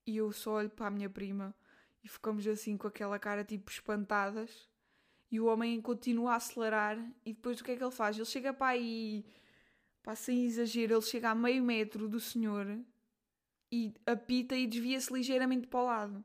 E 0.06 0.16
eu 0.16 0.32
só 0.32 0.54
olho 0.54 0.70
para 0.70 0.86
a 0.86 0.90
minha 0.90 1.10
prima 1.10 1.54
e 2.02 2.08
ficamos 2.08 2.46
assim 2.46 2.76
com 2.76 2.86
aquela 2.86 3.18
cara 3.18 3.44
tipo 3.44 3.70
espantadas. 3.70 4.69
E 5.30 5.40
o 5.40 5.46
homem 5.46 5.80
continua 5.80 6.32
a 6.32 6.36
acelerar. 6.36 6.98
E 7.24 7.32
depois 7.32 7.60
o 7.60 7.64
que 7.64 7.72
é 7.72 7.76
que 7.76 7.82
ele 7.82 7.90
faz? 7.90 8.16
Ele 8.16 8.24
chega 8.24 8.52
para 8.52 8.68
aí 8.68 9.24
pá, 10.02 10.14
sem 10.14 10.44
exagero, 10.44 10.94
ele 10.94 11.02
chega 11.02 11.30
a 11.30 11.34
meio 11.34 11.62
metro 11.62 12.08
do 12.08 12.18
senhor 12.18 12.66
e 13.70 13.94
apita 14.06 14.56
e 14.56 14.66
desvia-se 14.66 15.12
ligeiramente 15.12 15.66
para 15.66 15.80
o 15.80 15.84
lado. 15.84 16.24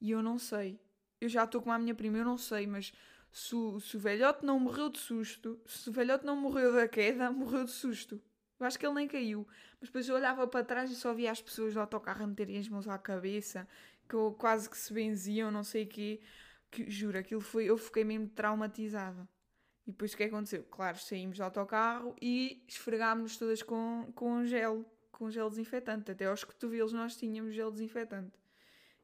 E 0.00 0.10
eu 0.10 0.22
não 0.22 0.38
sei. 0.38 0.80
Eu 1.20 1.28
já 1.28 1.44
estou 1.44 1.60
com 1.60 1.70
a 1.70 1.78
minha 1.78 1.94
prima, 1.94 2.18
eu 2.18 2.24
não 2.24 2.38
sei, 2.38 2.66
mas 2.66 2.92
se 3.30 3.54
o, 3.54 3.78
se 3.80 3.96
o 3.96 4.00
velhote 4.00 4.44
não 4.44 4.58
morreu 4.58 4.88
de 4.88 4.98
susto, 4.98 5.60
se 5.66 5.90
o 5.90 5.92
velhote 5.92 6.24
não 6.24 6.36
morreu 6.36 6.72
da 6.72 6.88
queda, 6.88 7.30
morreu 7.32 7.64
de 7.64 7.70
susto. 7.70 8.20
Eu 8.58 8.66
acho 8.66 8.78
que 8.78 8.86
ele 8.86 8.94
nem 8.94 9.08
caiu. 9.08 9.46
Mas 9.80 9.88
depois 9.88 10.08
eu 10.08 10.14
olhava 10.14 10.46
para 10.46 10.64
trás 10.64 10.90
e 10.90 10.96
só 10.96 11.12
via 11.14 11.30
as 11.30 11.40
pessoas 11.40 11.74
do 11.74 11.80
autocarro 11.80 12.26
meterem 12.26 12.58
as 12.58 12.68
mãos 12.68 12.88
à 12.88 12.98
cabeça, 12.98 13.66
que 14.08 14.14
eu, 14.14 14.34
quase 14.38 14.68
que 14.68 14.76
se 14.76 14.92
benziam, 14.92 15.50
não 15.50 15.62
sei 15.62 15.84
o 15.84 15.86
quê. 15.86 16.20
Que, 16.70 16.90
juro, 16.90 17.18
aquilo 17.18 17.40
foi. 17.40 17.64
Eu 17.64 17.76
fiquei 17.76 18.04
mesmo 18.04 18.28
traumatizada. 18.28 19.28
E 19.86 19.90
depois 19.90 20.12
o 20.12 20.16
que 20.16 20.24
aconteceu? 20.24 20.62
Claro, 20.64 20.98
saímos 20.98 21.38
do 21.38 21.44
autocarro 21.44 22.14
e 22.20 22.64
esfregámos-nos 22.68 23.36
todas 23.36 23.62
com, 23.62 24.12
com 24.14 24.44
gel, 24.44 24.84
com 25.10 25.30
gel 25.30 25.50
desinfetante. 25.50 26.10
Até 26.10 26.26
aos 26.26 26.44
cotovelos 26.44 26.92
nós 26.92 27.16
tínhamos 27.16 27.54
gel 27.54 27.70
desinfetante. 27.70 28.38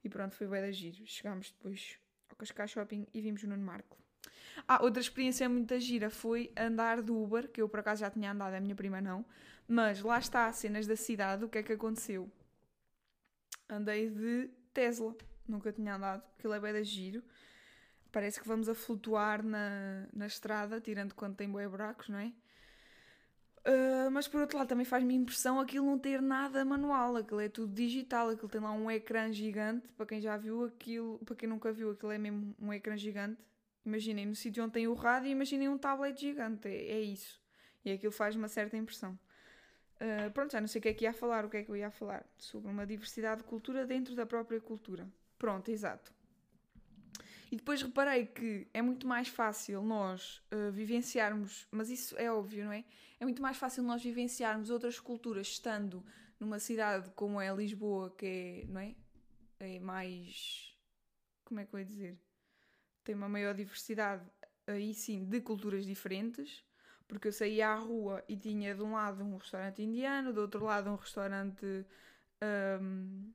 E 0.05 0.09
pronto, 0.09 0.37
foi 0.37 0.47
bem 0.47 0.61
da 0.61 0.71
giro. 0.71 1.05
Chegámos 1.05 1.51
depois 1.51 1.99
ao 2.29 2.37
Cascais 2.37 2.71
Shopping 2.71 3.07
e 3.13 3.21
vimos 3.21 3.43
o 3.43 3.49
Nuno 3.49 3.65
Marco. 3.65 3.99
Ah, 4.67 4.83
outra 4.83 5.01
experiência 5.01 5.49
muito 5.49 5.79
gira 5.79 6.09
foi 6.09 6.53
andar 6.57 7.03
do 7.03 7.21
Uber, 7.21 7.49
que 7.49 7.61
eu 7.61 7.69
por 7.69 7.81
acaso 7.81 8.01
já 8.01 8.11
tinha 8.11 8.31
andado, 8.31 8.55
a 8.55 8.61
minha 8.61 8.75
prima 8.75 9.01
não. 9.01 9.25
Mas 9.69 10.01
lá 10.01 10.19
está, 10.19 10.51
cenas 10.53 10.87
da 10.87 10.97
cidade, 10.97 11.45
o 11.45 11.49
que 11.49 11.59
é 11.59 11.63
que 11.63 11.73
aconteceu? 11.73 12.31
Andei 13.69 14.09
de 14.09 14.49
Tesla, 14.73 15.15
nunca 15.47 15.73
tinha 15.73 15.97
andado, 15.97 16.23
aquilo 16.39 16.55
é 16.55 16.61
bem 16.61 16.73
da 16.73 16.83
giro. 16.83 17.23
Parece 18.17 18.41
que 18.41 18.49
vamos 18.49 18.67
a 18.67 18.75
flutuar 18.75 19.43
na, 19.43 20.09
na 20.11 20.27
estrada, 20.27 20.81
tirando 20.81 21.13
quando 21.13 21.37
tem 21.37 21.51
boi 21.51 21.69
buracos, 21.69 22.09
não 22.09 22.19
é? 22.19 22.33
Uh, 23.59 24.11
mas 24.11 24.27
por 24.27 24.41
outro 24.41 24.57
lado 24.57 24.69
também 24.69 24.87
faz-me 24.87 25.15
impressão 25.15 25.61
aquilo 25.61 25.85
não 25.85 25.99
ter 25.99 26.23
nada 26.23 26.65
manual, 26.65 27.17
aquilo 27.17 27.41
é 27.41 27.51
tudo 27.51 27.75
digital, 27.75 28.31
aquilo 28.31 28.49
tem 28.49 28.59
lá 28.59 28.73
um 28.73 28.91
ecrã 28.91 29.31
gigante, 29.31 29.87
para 29.89 30.07
quem 30.07 30.19
já 30.19 30.35
viu 30.39 30.65
aquilo, 30.65 31.19
para 31.27 31.37
quem 31.37 31.47
nunca 31.47 31.71
viu, 31.75 31.91
aquilo 31.91 32.11
é 32.11 32.17
mesmo 32.17 32.57
um 32.59 32.73
ecrã 32.73 32.97
gigante. 32.97 33.39
Imaginem 33.85 34.25
no 34.25 34.35
sítio 34.35 34.65
onde 34.65 34.73
tem 34.73 34.89
o 34.89 34.95
rádio, 34.95 35.29
imaginem 35.29 35.69
um 35.69 35.77
tablet 35.77 36.19
gigante, 36.19 36.67
é, 36.69 36.93
é 36.93 37.01
isso. 37.03 37.39
E 37.85 37.93
aquilo 37.93 38.13
faz 38.13 38.35
uma 38.35 38.49
certa 38.49 38.79
impressão. 38.79 39.13
Uh, 40.01 40.31
pronto, 40.31 40.53
já 40.53 40.61
não 40.63 40.69
sei 40.69 40.79
o 40.79 40.83
que 40.83 40.89
é 40.89 40.95
que 40.95 41.05
ia 41.05 41.13
falar, 41.13 41.45
o 41.45 41.51
que 41.51 41.59
é 41.59 41.63
que 41.63 41.71
eu 41.71 41.77
ia 41.77 41.91
falar. 41.91 42.25
Sobre 42.39 42.71
uma 42.71 42.87
diversidade 42.87 43.43
de 43.43 43.47
cultura 43.47 43.85
dentro 43.85 44.15
da 44.15 44.25
própria 44.25 44.59
cultura. 44.59 45.07
Pronto, 45.37 45.71
exato. 45.71 46.16
E 47.51 47.57
depois 47.57 47.81
reparei 47.81 48.27
que 48.27 48.67
é 48.75 48.83
muito 48.83 49.07
mais 49.07 49.29
fácil 49.29 49.83
nós 49.83 50.43
uh, 50.53 50.73
vivenciarmos, 50.73 51.67
mas 51.71 51.91
isso 51.91 52.17
é 52.19 52.31
óbvio, 52.31 52.65
não 52.65 52.73
é? 52.73 52.85
É 53.21 53.25
muito 53.25 53.41
mais 53.41 53.57
fácil 53.57 53.83
nós 53.83 54.03
vivenciarmos 54.03 54.69
outras 54.69 54.99
culturas 54.99 55.47
estando 55.47 56.05
numa 56.41 56.59
cidade 56.59 57.11
como 57.15 57.41
é 57.41 57.55
Lisboa, 57.55 58.11
que 58.11 58.27
é, 58.27 58.67
não 58.67 58.81
é? 58.81 58.95
É 59.61 59.79
mais. 59.79 60.77
Como 61.45 61.61
é 61.61 61.65
que 61.65 61.75
eu 61.75 61.79
ia 61.79 61.85
dizer? 61.85 62.19
Tem 63.05 63.15
uma 63.15 63.29
maior 63.29 63.55
diversidade, 63.55 64.29
aí 64.67 64.93
sim, 64.93 65.25
de 65.25 65.41
culturas 65.41 65.87
diferentes. 65.87 66.65
Porque 67.07 67.29
eu 67.29 67.33
saía 67.33 67.69
à 67.69 67.75
rua 67.77 68.25
e 68.29 68.37
tinha 68.37 68.75
de 68.75 68.83
um 68.83 68.95
lado 68.95 69.23
um 69.23 69.37
restaurante 69.37 69.81
indiano, 69.81 70.33
do 70.33 70.41
outro 70.41 70.65
lado 70.65 70.91
um 70.91 70.97
restaurante 70.97 71.65
um, 72.83 73.33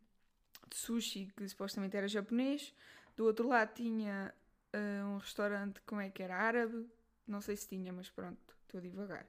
de 0.69 0.75
sushi, 0.75 1.31
que 1.37 1.47
supostamente 1.47 1.95
era 1.95 2.05
japonês 2.05 2.73
do 3.15 3.25
outro 3.25 3.47
lado 3.47 3.73
tinha 3.73 4.33
uh, 4.73 5.05
um 5.07 5.17
restaurante, 5.17 5.81
como 5.85 6.01
é 6.01 6.09
que 6.09 6.23
era? 6.23 6.35
Árabe. 6.35 6.87
Não 7.27 7.41
sei 7.41 7.55
se 7.55 7.67
tinha, 7.67 7.93
mas 7.93 8.09
pronto, 8.09 8.39
estou 8.65 8.81
devagar. 8.81 9.25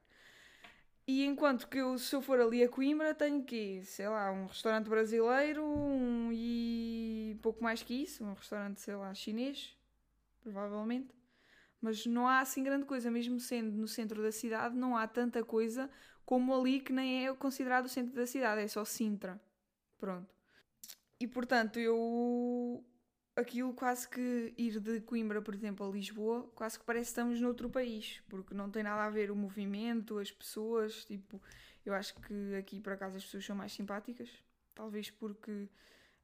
E 1.07 1.25
enquanto 1.25 1.69
que 1.69 1.79
eu, 1.79 1.99
se 1.99 2.15
eu 2.15 2.23
for 2.23 2.41
ali 2.41 2.62
a 2.62 2.69
Coimbra, 2.69 3.15
tenho 3.15 3.45
que, 3.45 3.85
sei 3.85 4.09
lá, 4.09 4.31
um 4.31 4.47
restaurante 4.47 4.89
brasileiro 4.89 5.65
um, 5.65 6.31
e 6.33 7.37
pouco 7.43 7.62
mais 7.62 7.83
que 7.83 8.03
isso, 8.03 8.25
um 8.25 8.35
restaurante, 8.35 8.81
sei 8.81 8.95
lá, 8.95 9.12
chinês, 9.12 9.77
provavelmente. 10.41 11.12
Mas 11.81 12.07
não 12.07 12.29
há 12.29 12.41
assim 12.41 12.62
grande 12.62 12.87
coisa, 12.87 13.11
mesmo 13.11 13.41
sendo 13.41 13.73
no 13.73 13.89
centro 13.89 14.23
da 14.23 14.31
cidade, 14.31 14.77
não 14.77 14.97
há 14.97 15.07
tanta 15.09 15.45
coisa 15.45 15.91
como 16.25 16.55
ali 16.55 16.81
que 16.81 16.93
nem 16.93 17.27
é 17.27 17.35
considerado 17.35 17.87
o 17.87 17.89
centro 17.89 18.15
da 18.15 18.27
cidade, 18.27 18.62
é 18.62 18.69
só 18.69 18.85
Sintra. 18.85 19.41
Pronto. 19.99 20.33
E 21.19 21.27
portanto, 21.27 21.79
eu 21.79 22.85
aquilo 23.35 23.73
quase 23.73 24.09
que 24.09 24.53
ir 24.57 24.79
de 24.81 25.01
Coimbra, 25.01 25.41
por 25.41 25.55
exemplo, 25.55 25.87
a 25.87 25.91
Lisboa, 25.91 26.51
quase 26.55 26.79
que 26.79 26.85
parece 26.85 27.07
que 27.07 27.11
estamos 27.11 27.41
noutro 27.41 27.71
país, 27.71 28.23
porque 28.29 28.55
não 28.55 28.71
tem 28.71 28.83
nada 28.83 29.05
a 29.05 29.11
ver 29.11 29.31
o 29.31 29.37
movimento, 29.37 30.19
as 30.19 30.31
pessoas, 30.31 31.05
tipo, 31.05 31.41
eu 31.85 31.95
acho 31.95 32.15
que 32.21 32.55
aqui 32.57 32.81
por 32.81 32.93
acaso 32.93 33.17
as 33.17 33.25
pessoas 33.25 33.45
são 33.45 33.57
mais 33.57 33.73
simpáticas, 33.73 34.29
talvez 34.75 35.11
porque 35.11 35.69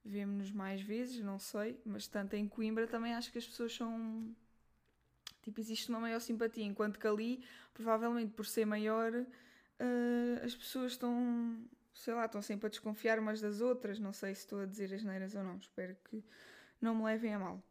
vemos-nos 0.05 0.53
mais 0.53 0.81
vezes, 0.83 1.23
não 1.23 1.39
sei, 1.39 1.81
mas 1.85 2.07
tanto 2.07 2.37
em 2.37 2.47
Coimbra 2.47 2.87
também 2.87 3.15
acho 3.15 3.33
que 3.33 3.39
as 3.39 3.47
pessoas 3.47 3.75
são 3.75 4.35
tipo, 5.43 5.61
existe 5.61 5.89
uma 5.89 6.01
maior 6.01 6.21
simpatia, 6.21 6.65
enquanto 6.65 6.99
que 6.99 7.07
ali, 7.07 7.43
provavelmente 7.73 8.33
por 8.33 8.47
ser 8.47 8.67
maior, 8.67 9.13
uh, 9.15 10.45
as 10.45 10.55
pessoas 10.55 10.93
estão, 10.93 11.59
sei 11.95 12.15
lá, 12.15 12.27
estão 12.27 12.43
sempre 12.43 12.67
a 12.67 12.71
desconfiar 12.71 13.19
umas 13.19 13.41
das 13.41 13.61
outras, 13.61 13.99
não 13.99 14.13
sei 14.13 14.35
se 14.35 14.43
estou 14.43 14.61
a 14.61 14.67
dizer 14.67 14.93
as 14.95 15.03
neiras 15.03 15.35
ou 15.35 15.43
não, 15.43 15.57
espero 15.57 15.97
que 16.09 16.23
não 16.81 16.95
me 16.95 17.05
levem 17.05 17.35
a 17.35 17.39
mal. 17.39 17.63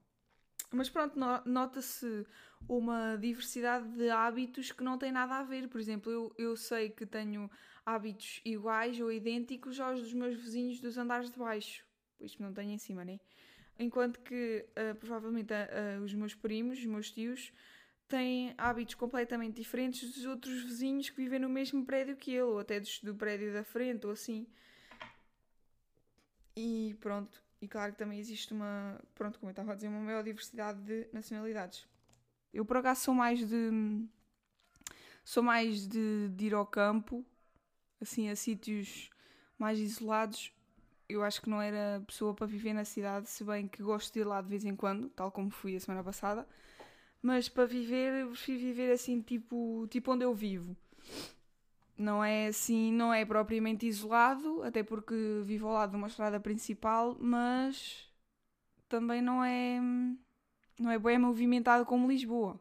Mas 0.71 0.89
pronto, 0.89 1.17
nota-se 1.45 2.25
uma 2.67 3.15
diversidade 3.15 3.87
de 3.95 4.09
hábitos 4.09 4.71
que 4.71 4.83
não 4.83 4.97
tem 4.97 5.11
nada 5.11 5.35
a 5.35 5.43
ver. 5.43 5.69
Por 5.69 5.79
exemplo, 5.79 6.11
eu, 6.11 6.33
eu 6.37 6.57
sei 6.57 6.89
que 6.89 7.05
tenho 7.05 7.49
hábitos 7.85 8.41
iguais 8.43 8.99
ou 8.99 9.11
idênticos 9.11 9.79
aos 9.79 10.01
dos 10.01 10.13
meus 10.13 10.35
vizinhos 10.35 10.81
dos 10.81 10.97
andares 10.97 11.31
de 11.31 11.39
baixo. 11.39 11.85
Isto 12.19 12.43
não 12.43 12.53
tenho 12.53 12.71
em 12.71 12.77
cima, 12.77 13.05
né? 13.05 13.19
Enquanto 13.79 14.19
que 14.21 14.65
uh, 14.71 14.95
provavelmente 14.95 15.53
uh, 15.53 16.03
os 16.03 16.13
meus 16.13 16.33
primos, 16.35 16.79
os 16.79 16.85
meus 16.85 17.11
tios, 17.11 17.53
têm 18.07 18.53
hábitos 18.57 18.95
completamente 18.95 19.55
diferentes 19.55 20.13
dos 20.13 20.25
outros 20.25 20.63
vizinhos 20.63 21.09
que 21.09 21.17
vivem 21.17 21.39
no 21.39 21.47
mesmo 21.47 21.85
prédio 21.85 22.17
que 22.17 22.31
ele, 22.31 22.41
ou 22.41 22.59
até 22.59 22.79
dos, 22.79 22.99
do 23.01 23.15
prédio 23.15 23.53
da 23.53 23.63
frente, 23.63 24.05
ou 24.05 24.11
assim. 24.11 24.47
E 26.55 26.97
pronto, 26.99 27.41
e 27.61 27.67
claro 27.67 27.91
que 27.91 27.97
também 27.97 28.19
existe 28.19 28.53
uma, 28.53 28.99
pronto, 29.15 29.39
como 29.39 29.49
eu 29.49 29.51
estava 29.51 29.71
a 29.71 29.75
dizer, 29.75 29.87
uma 29.87 29.99
maior 29.99 30.23
diversidade 30.23 30.79
de 30.81 31.07
nacionalidades. 31.11 31.87
Eu 32.53 32.65
por 32.65 32.77
acaso 32.77 33.01
sou 33.01 33.13
mais 33.13 33.39
de. 33.47 34.07
sou 35.23 35.43
mais 35.43 35.87
de, 35.87 36.29
de 36.29 36.45
ir 36.45 36.53
ao 36.53 36.65
campo, 36.65 37.25
assim, 38.01 38.29
a 38.29 38.35
sítios 38.35 39.09
mais 39.57 39.79
isolados. 39.79 40.53
Eu 41.09 41.23
acho 41.23 41.41
que 41.41 41.49
não 41.49 41.61
era 41.61 42.03
pessoa 42.05 42.33
para 42.33 42.45
viver 42.45 42.73
na 42.73 42.85
cidade, 42.85 43.29
se 43.29 43.43
bem 43.43 43.67
que 43.67 43.81
gosto 43.81 44.13
de 44.13 44.19
ir 44.19 44.25
lá 44.25 44.41
de 44.41 44.49
vez 44.49 44.65
em 44.65 44.75
quando, 44.75 45.09
tal 45.09 45.31
como 45.31 45.49
fui 45.49 45.75
a 45.75 45.79
semana 45.79 46.03
passada. 46.03 46.47
Mas 47.21 47.49
para 47.49 47.65
viver, 47.65 48.13
eu 48.21 48.27
prefiro 48.29 48.59
viver 48.59 48.91
assim, 48.91 49.21
tipo, 49.21 49.87
tipo 49.89 50.11
onde 50.11 50.23
eu 50.25 50.33
vivo 50.33 50.75
não 51.97 52.23
é 52.23 52.47
assim, 52.47 52.91
não 52.91 53.13
é 53.13 53.25
propriamente 53.25 53.87
isolado, 53.87 54.63
até 54.63 54.83
porque 54.83 55.15
vivo 55.43 55.67
ao 55.67 55.73
lado 55.73 55.91
de 55.91 55.97
uma 55.97 56.07
estrada 56.07 56.39
principal, 56.39 57.17
mas 57.19 58.07
também 58.87 59.21
não 59.21 59.43
é 59.43 59.79
não 60.79 60.91
é 60.91 60.99
bem 60.99 61.17
movimentado 61.17 61.85
como 61.85 62.07
Lisboa. 62.07 62.59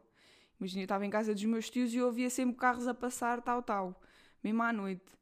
Imagina, 0.59 0.81
eu 0.81 0.85
estava 0.85 1.05
em 1.05 1.09
casa 1.09 1.33
dos 1.33 1.43
meus 1.45 1.69
tios 1.69 1.93
e 1.93 2.01
ouvia 2.01 2.29
sempre 2.29 2.57
carros 2.57 2.87
a 2.87 2.93
passar, 2.93 3.41
tal, 3.41 3.61
tal, 3.61 4.01
mesmo 4.43 4.63
à 4.63 4.73
noite. 4.73 5.17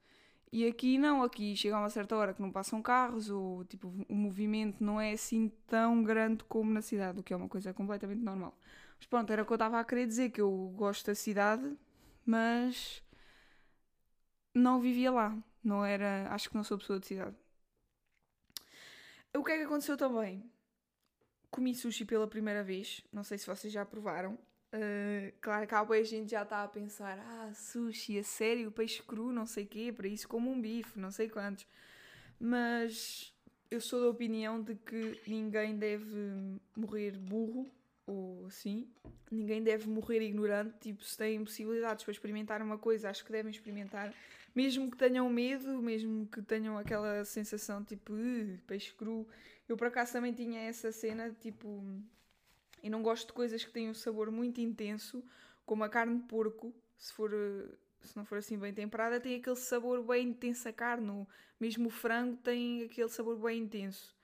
E 0.52 0.66
aqui 0.66 0.98
não, 0.98 1.22
aqui 1.22 1.56
chega 1.58 1.76
a 1.76 1.80
uma 1.80 1.90
certa 1.90 2.16
hora 2.16 2.34
que 2.34 2.42
não 2.42 2.50
passam 2.52 2.82
carros, 2.82 3.30
ou 3.30 3.66
tipo, 3.66 3.94
o 4.08 4.16
movimento 4.16 4.82
não 4.82 5.02
é 5.02 5.12
assim 5.12 5.52
tão 5.68 6.02
grande 6.04 6.46
como 6.46 6.72
na 6.72 6.82
cidade, 6.82 7.20
o 7.20 7.24
que 7.24 7.34
é 7.34 7.36
uma 7.36 7.50
coisa 7.50 7.74
completamente 7.74 8.22
normal. 8.22 8.58
Mas 8.98 9.06
pronto, 9.08 9.32
era 9.34 9.44
o 9.44 9.46
que 9.46 9.52
eu 9.52 9.56
estava 9.56 9.80
a 9.80 9.84
querer 9.84 10.08
dizer, 10.08 10.30
que 10.30 10.40
eu 10.40 10.74
gosto 10.78 11.08
da 11.08 11.16
cidade, 11.16 11.78
mas 12.26 13.04
não 14.56 14.80
vivia 14.80 15.12
lá. 15.12 15.38
Não 15.64 15.84
era. 15.84 16.28
Acho 16.32 16.50
que 16.50 16.56
não 16.56 16.64
sou 16.64 16.78
pessoa 16.78 17.00
de 17.00 17.08
cidade. 17.08 17.36
O 19.36 19.44
que 19.44 19.52
é 19.52 19.58
que 19.58 19.64
aconteceu 19.64 19.98
também? 19.98 20.50
Comi 21.52 21.76
sushi 21.76 22.06
pela 22.06 22.28
primeira 22.28 22.64
vez. 22.64 23.02
Não 23.12 23.24
sei 23.24 23.38
se 23.38 23.46
vocês 23.46 23.72
já 23.72 23.86
provaram. 23.86 24.38
Uh, 24.74 25.32
claro 25.40 25.68
que 25.68 25.94
a 25.94 26.04
gente 26.04 26.32
já 26.32 26.44
está 26.44 26.64
a 26.64 26.68
pensar: 26.68 27.20
ah, 27.20 27.54
sushi, 27.54 28.20
a 28.20 28.24
sério, 28.24 28.72
peixe 28.72 29.02
cru, 29.04 29.32
não 29.32 29.46
sei 29.46 29.66
o 29.66 29.68
quê, 29.68 29.94
para 29.96 30.08
isso 30.08 30.28
como 30.28 30.52
um 30.52 30.62
bife, 30.62 31.00
não 31.00 31.12
sei 31.12 31.30
quantos. 31.30 31.68
Mas 32.40 33.34
eu 33.70 33.82
sou 33.82 34.02
da 34.02 34.10
opinião 34.10 34.62
de 34.62 34.76
que 34.76 35.20
ninguém 35.28 35.78
deve 35.78 36.60
morrer 36.76 37.18
burro 37.18 37.70
ou 38.06 38.46
assim. 38.48 38.88
Ninguém 39.32 39.64
deve 39.64 39.88
morrer 39.90 40.22
ignorante. 40.22 40.76
Tipo, 40.80 41.04
se 41.04 41.18
têm 41.18 41.44
possibilidades 41.44 42.04
para 42.04 42.12
experimentar 42.12 42.62
uma 42.62 42.78
coisa, 42.78 43.10
acho 43.10 43.26
que 43.26 43.32
devem 43.32 43.52
experimentar 43.52 44.14
mesmo 44.56 44.90
que 44.90 44.98
tenham 44.98 45.30
medo, 45.30 45.82
mesmo 45.82 46.28
que 46.28 46.42
tenham 46.42 46.78
aquela 46.78 47.26
sensação 47.26 47.84
tipo 47.84 48.14
peixe 48.66 48.94
cru. 48.94 49.28
Eu 49.68 49.76
por 49.78 49.88
acaso 49.88 50.14
também 50.14 50.34
tinha 50.34 50.62
essa 50.62 50.92
cena, 50.92 51.32
tipo, 51.42 51.84
e 52.82 52.90
não 52.90 53.02
gosto 53.02 53.28
de 53.28 53.34
coisas 53.34 53.64
que 53.64 53.72
têm 53.72 53.90
um 53.90 53.94
sabor 53.94 54.32
muito 54.32 54.62
intenso, 54.62 55.24
como 55.66 55.84
a 55.84 55.90
carne 55.90 56.18
de 56.20 56.24
porco, 56.24 56.74
se 56.98 57.12
for, 57.14 57.32
se 58.02 58.16
não 58.16 58.24
for 58.24 58.38
assim 58.38 58.58
bem 58.58 58.74
temperada, 58.74 59.20
tem 59.20 59.36
aquele 59.36 59.56
sabor 59.56 60.04
bem 60.04 60.30
intenso 60.30 60.70
a 60.70 60.74
carne. 60.74 61.28
Mesmo 61.60 61.88
o 61.88 61.90
frango 61.90 62.38
tem 62.38 62.84
aquele 62.84 63.10
sabor 63.10 63.38
bem 63.38 63.62
intenso. 63.62 64.16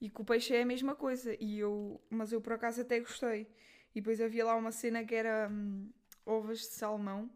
E 0.00 0.08
com 0.08 0.22
o 0.22 0.26
peixe 0.26 0.54
é 0.54 0.62
a 0.62 0.66
mesma 0.66 0.94
coisa. 0.94 1.36
E 1.38 1.58
eu, 1.58 2.00
mas 2.08 2.32
eu 2.32 2.40
por 2.40 2.54
acaso 2.54 2.80
até 2.80 2.98
gostei. 3.00 3.46
E 3.94 4.00
depois 4.00 4.20
havia 4.20 4.44
lá 4.44 4.56
uma 4.56 4.72
cena 4.72 5.04
que 5.04 5.14
era 5.14 5.48
hum, 5.50 5.90
ovas 6.24 6.60
de 6.60 6.66
salmão. 6.66 7.30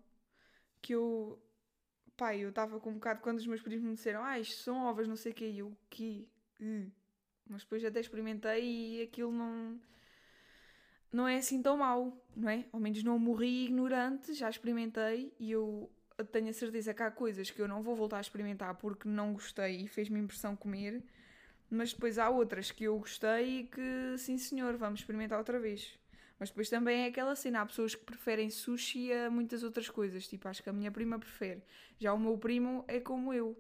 Que 0.81 0.95
eu. 0.95 1.39
Pai, 2.17 2.41
eu 2.41 2.51
estava 2.51 2.79
com 2.81 2.91
um 2.91 2.95
bocado 2.95 3.21
quando 3.21 3.39
os 3.39 3.47
meus 3.47 3.63
primos 3.63 3.85
me 3.85 3.95
disseram: 3.95 4.23
Ah, 4.23 4.39
isto 4.39 4.63
são 4.63 4.85
ovas, 4.87 5.09
não 5.09 5.17
sei 5.17 5.33
o 5.33 5.35
quê. 5.35 5.47
E 5.47 5.59
eu? 5.59 5.77
Uh. 6.61 6.91
Mas 7.47 7.63
depois 7.63 7.85
até 7.85 8.01
experimentei 8.01 8.63
e 8.65 9.03
aquilo 9.03 9.33
não. 9.33 9.79
Não 11.13 11.29
é 11.29 11.37
assim 11.37 11.63
tão 11.63 11.77
mau, 11.77 12.17
não 12.35 12.49
é? 12.49 12.65
Ao 12.73 12.81
menos 12.81 13.03
não 13.05 13.19
morri 13.19 13.67
ignorante, 13.67 14.35
já 14.35 14.51
experimentei 14.51 15.33
e 15.39 15.53
eu 15.53 15.89
tenho 16.33 16.49
a 16.49 16.53
certeza 16.53 16.93
que 16.93 17.03
há 17.03 17.11
coisas 17.11 17.51
que 17.51 17.61
eu 17.63 17.69
não 17.69 17.83
vou 17.83 17.95
voltar 17.95 18.19
a 18.19 18.21
experimentar 18.21 18.75
porque 18.77 19.09
não 19.09 19.33
gostei 19.33 19.83
e 19.83 19.89
fez-me 19.89 20.19
impressão 20.19 20.57
comer 20.57 21.05
mas 21.71 21.93
depois 21.93 22.19
há 22.19 22.31
outras 22.31 22.71
que 22.71 22.85
eu 22.85 22.99
gostei 22.99 23.61
e 23.61 23.65
que, 23.65 24.19
sim 24.19 24.39
senhor, 24.39 24.77
vamos 24.77 25.01
experimentar 25.01 25.39
outra 25.39 25.59
vez. 25.59 25.99
Mas 26.39 26.51
depois 26.51 26.69
também 26.69 27.05
é 27.05 27.07
aquela 27.07 27.35
cena, 27.37 27.61
há 27.61 27.67
pessoas 27.67 27.95
que 27.95 28.05
preferem 28.05 28.51
sushi 28.51 29.13
a 29.13 29.31
muitas 29.31 29.63
outras 29.63 29.89
coisas. 29.89 30.27
Tipo, 30.27 30.49
acho 30.49 30.63
que 30.63 30.69
a 30.69 30.73
minha 30.73 30.91
prima 30.91 31.19
prefere. 31.19 31.63
Já 31.99 32.13
o 32.13 32.19
meu 32.19 32.37
primo 32.37 32.85
é 32.89 33.01
como 33.01 33.33
eu, 33.33 33.57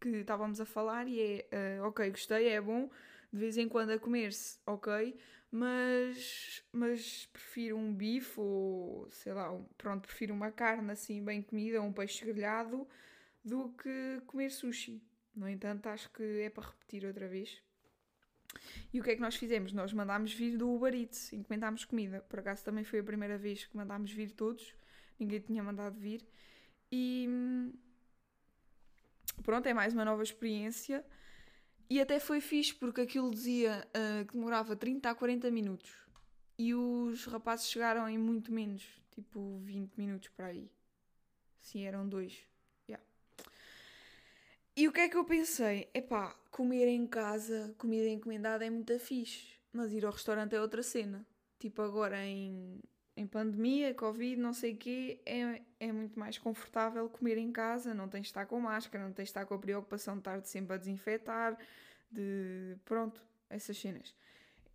que 0.00 0.08
estávamos 0.08 0.60
a 0.60 0.64
falar 0.64 1.08
e 1.08 1.20
é, 1.50 1.80
uh, 1.80 1.86
ok, 1.86 2.10
gostei, 2.10 2.48
é 2.48 2.60
bom, 2.60 2.90
de 3.32 3.38
vez 3.38 3.56
em 3.56 3.68
quando 3.68 3.90
a 3.90 3.98
comer-se, 3.98 4.58
ok, 4.66 5.16
mas, 5.50 6.62
mas 6.72 7.26
prefiro 7.32 7.76
um 7.76 7.94
bife 7.94 8.38
ou, 8.38 9.08
sei 9.10 9.32
lá, 9.32 9.52
um, 9.52 9.64
pronto, 9.78 10.06
prefiro 10.06 10.34
uma 10.34 10.50
carne 10.50 10.90
assim 10.92 11.24
bem 11.24 11.40
comida, 11.42 11.80
um 11.80 11.92
peixe 11.92 12.24
grelhado, 12.24 12.86
do 13.44 13.70
que 13.70 14.20
comer 14.26 14.50
sushi. 14.50 15.02
No 15.34 15.48
entanto, 15.48 15.86
acho 15.88 16.10
que 16.10 16.22
é 16.42 16.50
para 16.50 16.68
repetir 16.68 17.04
outra 17.04 17.28
vez. 17.28 17.62
E 18.92 19.00
o 19.00 19.04
que 19.04 19.10
é 19.10 19.14
que 19.14 19.20
nós 19.20 19.36
fizemos? 19.36 19.72
Nós 19.72 19.92
mandámos 19.92 20.32
vir 20.32 20.56
do 20.56 20.72
Uber 20.72 20.94
Eats, 20.94 21.32
encomendámos 21.32 21.84
comida. 21.84 22.20
Por 22.28 22.38
acaso 22.38 22.64
também 22.64 22.84
foi 22.84 23.00
a 23.00 23.04
primeira 23.04 23.36
vez 23.36 23.64
que 23.64 23.76
mandámos 23.76 24.12
vir 24.12 24.30
todos, 24.32 24.74
ninguém 25.18 25.40
tinha 25.40 25.62
mandado 25.62 25.98
vir. 25.98 26.24
E 26.90 27.28
pronto, 29.42 29.66
é 29.66 29.74
mais 29.74 29.92
uma 29.92 30.04
nova 30.04 30.22
experiência. 30.22 31.04
E 31.88 32.00
até 32.00 32.18
foi 32.18 32.40
fixe 32.40 32.74
porque 32.74 33.02
aquilo 33.02 33.30
dizia 33.30 33.86
uh, 33.88 34.24
que 34.26 34.34
demorava 34.34 34.74
30 34.74 35.10
a 35.10 35.14
40 35.14 35.50
minutos. 35.50 35.92
E 36.58 36.74
os 36.74 37.26
rapazes 37.26 37.68
chegaram 37.68 38.08
em 38.08 38.16
muito 38.16 38.52
menos, 38.52 38.84
tipo 39.10 39.58
20 39.64 39.96
minutos 39.96 40.28
para 40.28 40.46
aí. 40.46 40.70
Sim, 41.60 41.84
eram 41.84 42.08
dois. 42.08 42.46
E 44.76 44.88
o 44.88 44.92
que 44.92 45.00
é 45.00 45.08
que 45.08 45.16
eu 45.16 45.24
pensei? 45.24 45.88
Epá, 45.94 46.34
comer 46.50 46.88
em 46.88 47.06
casa, 47.06 47.72
comida 47.78 48.08
encomendada 48.08 48.66
é 48.66 48.70
muito 48.70 48.98
fixe, 48.98 49.56
mas 49.72 49.92
ir 49.92 50.04
ao 50.04 50.10
restaurante 50.10 50.54
é 50.56 50.60
outra 50.60 50.82
cena. 50.82 51.24
Tipo 51.60 51.80
agora 51.82 52.24
em, 52.24 52.80
em 53.16 53.24
pandemia, 53.24 53.94
Covid, 53.94 54.36
não 54.36 54.52
sei 54.52 54.72
o 54.72 54.76
quê, 54.76 55.20
é, 55.24 55.62
é 55.78 55.92
muito 55.92 56.18
mais 56.18 56.38
confortável 56.38 57.08
comer 57.08 57.38
em 57.38 57.52
casa, 57.52 57.94
não 57.94 58.08
tens 58.08 58.22
de 58.22 58.26
estar 58.28 58.46
com 58.46 58.58
máscara, 58.58 59.04
não 59.04 59.12
tens 59.12 59.26
de 59.26 59.30
estar 59.30 59.46
com 59.46 59.54
a 59.54 59.58
preocupação 59.58 60.14
de 60.14 60.20
estar 60.22 60.44
sempre 60.44 60.74
a 60.74 60.76
desinfetar, 60.76 61.56
de... 62.10 62.76
pronto, 62.84 63.22
essas 63.48 63.78
cenas. 63.78 64.12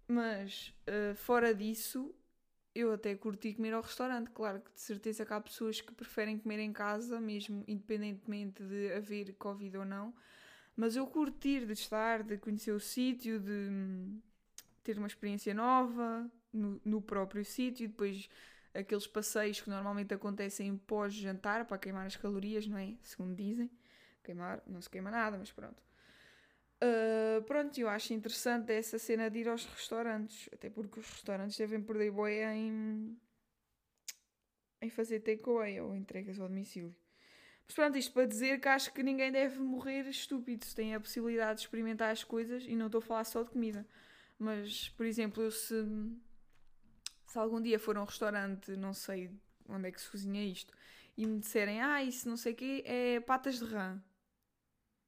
Mas 0.08 0.74
uh, 0.88 1.14
fora 1.16 1.54
disso, 1.54 2.16
eu 2.74 2.94
até 2.94 3.16
curti 3.16 3.54
comer 3.54 3.74
ao 3.74 3.82
restaurante. 3.82 4.30
Claro 4.32 4.62
que 4.62 4.72
de 4.72 4.80
certeza 4.82 5.26
que 5.26 5.34
há 5.34 5.42
pessoas 5.42 5.82
que 5.82 5.94
preferem 5.94 6.38
comer 6.38 6.60
em 6.60 6.72
casa, 6.72 7.20
mesmo 7.20 7.64
independentemente 7.68 8.64
de 8.64 8.94
haver 8.94 9.34
Covid 9.34 9.78
ou 9.78 9.86
não. 9.86 10.14
Mas 10.76 10.96
eu 10.96 11.06
curtir 11.08 11.66
de 11.66 11.74
estar, 11.74 12.24
de 12.24 12.38
conhecer 12.38 12.72
o 12.72 12.80
sítio, 12.80 13.40
de 13.40 13.52
hum, 13.52 14.22
ter 14.84 14.98
uma 14.98 15.08
experiência 15.08 15.54
nova 15.54 16.30
no, 16.54 16.80
no 16.86 17.02
próprio 17.02 17.44
sítio, 17.44 17.88
depois 17.88 18.30
aqueles 18.74 19.08
passeios 19.08 19.60
que 19.60 19.70
normalmente 19.70 20.14
acontecem 20.14 20.78
pós-jantar 20.78 21.66
para 21.66 21.78
queimar 21.78 22.06
as 22.06 22.16
calorias, 22.16 22.68
não 22.68 22.78
é? 22.78 22.96
Segundo 23.02 23.36
dizem. 23.36 23.70
Queimar, 24.24 24.62
não 24.68 24.82
se 24.82 24.90
queima 24.90 25.10
nada, 25.10 25.38
mas 25.38 25.52
pronto. 25.52 25.89
Uh, 26.82 27.42
pronto, 27.44 27.78
eu 27.78 27.90
acho 27.90 28.14
interessante 28.14 28.72
essa 28.72 28.98
cena 28.98 29.30
de 29.30 29.40
ir 29.40 29.50
aos 29.50 29.66
restaurantes, 29.66 30.50
até 30.54 30.70
porque 30.70 31.00
os 31.00 31.10
restaurantes 31.10 31.58
devem 31.58 31.82
perder 31.82 32.12
boia 32.12 32.56
em, 32.56 33.20
em 34.82 34.90
fazer 34.90 35.20
takeaway 35.20 35.82
ou 35.82 35.94
entregas 35.94 36.40
ao 36.40 36.48
domicílio. 36.48 36.96
Mas 37.66 37.76
pronto, 37.76 37.98
isto 37.98 38.14
para 38.14 38.26
dizer 38.26 38.60
que 38.62 38.68
acho 38.68 38.94
que 38.94 39.04
ninguém 39.04 39.32
deve 39.32 39.60
morrer 39.60 40.08
estúpido 40.08 40.66
se 40.66 40.74
tem 40.74 40.96
a 40.96 41.00
possibilidade 41.00 41.60
de 41.60 41.66
experimentar 41.66 42.12
as 42.12 42.24
coisas 42.24 42.64
e 42.64 42.76
não 42.76 42.86
estou 42.86 43.00
a 43.00 43.02
falar 43.02 43.26
só 43.26 43.44
de 43.44 43.52
comida. 43.52 43.86
Mas, 44.40 44.90
por 44.90 45.06
exemplo, 45.06 45.44
eu 45.44 45.52
se, 45.52 45.86
se 47.28 47.38
algum 47.38 47.62
dia 47.62 47.78
for 47.78 47.98
a 47.98 48.02
um 48.02 48.06
restaurante, 48.06 48.72
não 48.78 48.94
sei 48.94 49.30
onde 49.68 49.90
é 49.90 49.92
que 49.92 50.02
se 50.02 50.10
cozinha 50.10 50.44
isto, 50.44 50.74
e 51.18 51.26
me 51.28 51.40
disserem, 51.40 51.82
ah, 51.82 52.02
isso 52.04 52.28
não 52.28 52.38
sei 52.38 52.54
o 52.54 52.56
quê, 52.56 52.84
é 52.86 53.20
patas 53.20 53.60
de 53.60 53.66
rã. 53.66 54.02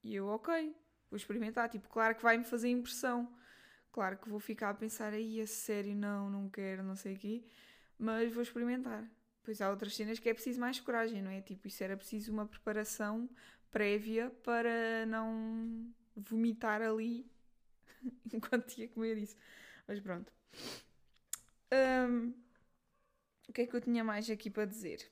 E 0.04 0.16
eu, 0.16 0.28
ok, 0.28 0.76
vou 1.12 1.18
experimentar. 1.18 1.70
Tipo, 1.70 1.90
claro 1.90 2.16
que 2.16 2.24
vai-me 2.24 2.46
fazer 2.46 2.70
impressão. 2.70 3.32
Claro 3.92 4.18
que 4.18 4.30
vou 4.30 4.40
ficar 4.40 4.70
a 4.70 4.74
pensar 4.74 5.14
aí, 5.14 5.42
a 5.42 5.46
sério, 5.46 5.94
não, 5.94 6.30
não 6.30 6.50
quero, 6.50 6.82
não 6.82 6.96
sei 6.96 7.16
o 7.16 7.20
quê. 7.20 7.44
Mas 8.00 8.34
vou 8.34 8.42
experimentar. 8.42 9.06
Pois 9.44 9.62
há 9.62 9.70
outras 9.70 9.96
cenas 9.96 10.18
que 10.18 10.30
é 10.30 10.34
preciso 10.34 10.60
mais 10.60 10.80
coragem, 10.80 11.22
não 11.22 11.30
é? 11.30 11.42
Tipo, 11.42 11.68
isso 11.68 11.84
era 11.84 11.98
preciso 11.98 12.32
uma 12.32 12.46
preparação 12.46 13.30
prévia 13.70 14.30
para 14.44 15.06
não 15.06 15.94
vomitar 16.16 16.82
ali 16.82 17.30
enquanto 18.34 18.78
ia 18.78 18.88
comer 18.88 19.18
isso. 19.18 19.36
Mas 19.88 20.00
pronto. 20.00 20.32
Um, 21.74 22.34
o 23.48 23.54
que 23.54 23.62
é 23.62 23.68
que 23.68 23.76
eu 23.76 23.82
tinha 23.82 24.04
mais 24.04 24.30
aqui 24.30 24.50
para 24.50 24.66
dizer? 24.66 25.06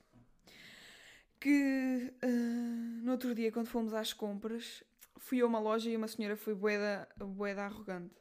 Que 1.38 2.14
uh, 2.22 3.02
no 3.02 3.12
outro 3.12 3.34
dia, 3.34 3.50
quando 3.50 3.66
fomos 3.66 3.92
às 3.92 4.12
compras, 4.12 4.82
fui 5.20 5.40
a 5.40 5.46
uma 5.46 5.60
loja 5.60 5.88
e 5.88 5.96
uma 5.96 6.08
senhora 6.08 6.36
foi 6.36 6.54
boeda, 6.54 7.08
boeda 7.16 7.62
arrogante. 7.62 8.14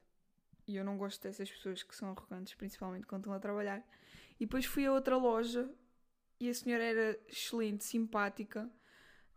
E 0.68 0.76
eu 0.76 0.84
não 0.84 0.98
gosto 0.98 1.24
dessas 1.24 1.50
pessoas 1.50 1.82
que 1.82 1.96
são 1.96 2.10
arrogantes, 2.12 2.54
principalmente 2.54 3.08
quando 3.08 3.22
estão 3.22 3.34
a 3.34 3.40
trabalhar. 3.40 3.84
E 4.40 4.46
depois 4.46 4.66
fui 4.66 4.86
a 4.86 4.92
outra 4.92 5.18
loja 5.18 5.68
e 6.40 6.48
a 6.50 6.54
senhora 6.54 6.84
era 6.84 7.20
excelente, 7.28 7.84
simpática, 7.84 8.70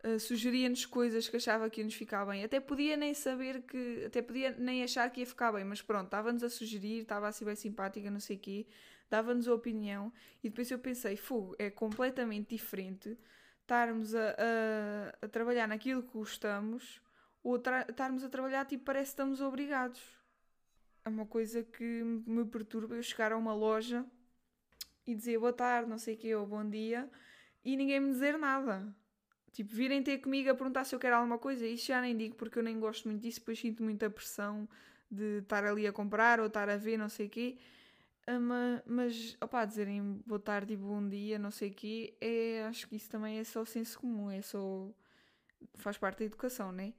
uh, 0.04 0.20
sugeria-nos 0.20 0.84
coisas 0.84 1.28
que 1.28 1.36
achava 1.36 1.70
que 1.70 1.80
ia 1.80 1.84
nos 1.84 1.94
ficar 1.94 2.26
bem. 2.26 2.44
Até 2.44 2.60
podia 2.60 2.96
nem 2.96 3.14
saber 3.14 3.62
que. 3.62 4.04
Até 4.06 4.20
podia 4.20 4.50
nem 4.58 4.82
achar 4.84 5.08
que 5.10 5.20
ia 5.20 5.26
ficar 5.26 5.52
bem, 5.52 5.64
mas 5.64 5.80
pronto, 5.80 6.04
estava-nos 6.04 6.42
a 6.42 6.50
sugerir, 6.50 7.02
estava 7.02 7.28
assim 7.28 7.44
bem 7.44 7.56
simpática, 7.56 8.10
não 8.10 8.20
sei 8.20 8.36
o 8.36 8.40
quê, 8.40 8.66
dava-nos 9.08 9.48
a 9.48 9.54
opinião. 9.54 10.12
E 10.44 10.50
depois 10.50 10.70
eu 10.70 10.78
pensei, 10.78 11.16
fogo, 11.16 11.56
é 11.58 11.70
completamente 11.70 12.50
diferente 12.50 13.16
estarmos 13.62 14.14
a, 14.14 14.36
a, 14.36 15.24
a 15.26 15.28
trabalhar 15.28 15.66
naquilo 15.66 16.02
que 16.02 16.12
gostamos 16.12 17.00
ou 17.42 17.56
estarmos 17.56 18.24
a 18.24 18.28
trabalhar 18.28 18.64
tipo 18.66 18.84
parece 18.84 19.10
que 19.10 19.14
estamos 19.14 19.40
obrigados. 19.40 20.00
É 21.04 21.08
uma 21.08 21.26
coisa 21.26 21.62
que 21.62 21.84
me 22.04 22.44
perturba 22.44 22.94
eu 22.94 23.02
chegar 23.02 23.32
a 23.32 23.36
uma 23.36 23.54
loja 23.54 24.06
e 25.06 25.14
dizer 25.14 25.38
boa 25.38 25.52
tarde, 25.52 25.90
não 25.90 25.98
sei 25.98 26.14
o 26.14 26.18
quê, 26.18 26.34
ou 26.34 26.46
bom 26.46 26.68
dia, 26.68 27.10
e 27.64 27.76
ninguém 27.76 28.00
me 28.00 28.12
dizer 28.12 28.38
nada. 28.38 28.94
Tipo, 29.52 29.74
virem 29.74 30.02
ter 30.02 30.18
comigo 30.18 30.50
a 30.50 30.54
perguntar 30.54 30.84
se 30.84 30.94
eu 30.94 30.98
quero 30.98 31.16
alguma 31.16 31.38
coisa, 31.38 31.66
isso 31.66 31.86
já 31.86 32.00
nem 32.00 32.16
digo 32.16 32.36
porque 32.36 32.58
eu 32.58 32.62
nem 32.62 32.78
gosto 32.78 33.08
muito 33.08 33.20
disso, 33.20 33.40
depois 33.40 33.58
sinto 33.58 33.82
muita 33.82 34.08
pressão 34.08 34.68
de 35.10 35.40
estar 35.40 35.64
ali 35.64 35.86
a 35.86 35.92
comprar 35.92 36.40
ou 36.40 36.46
estar 36.46 36.70
a 36.70 36.76
ver, 36.76 36.96
não 36.96 37.08
sei 37.08 37.26
o 37.26 37.30
quê. 37.30 37.58
Mas, 38.26 38.82
mas 38.86 39.36
opá, 39.42 39.64
dizerem 39.64 40.22
boa 40.26 40.40
tarde 40.40 40.74
e 40.74 40.76
bom 40.76 41.06
dia, 41.06 41.38
não 41.38 41.50
sei 41.50 41.70
o 41.70 41.74
quê, 41.74 42.14
é, 42.20 42.64
acho 42.68 42.88
que 42.88 42.96
isso 42.96 43.10
também 43.10 43.38
é 43.38 43.44
só 43.44 43.64
senso 43.64 43.98
comum, 44.00 44.30
é 44.30 44.40
só. 44.40 44.88
faz 45.74 45.98
parte 45.98 46.20
da 46.20 46.24
educação, 46.26 46.72
né? 46.72 46.94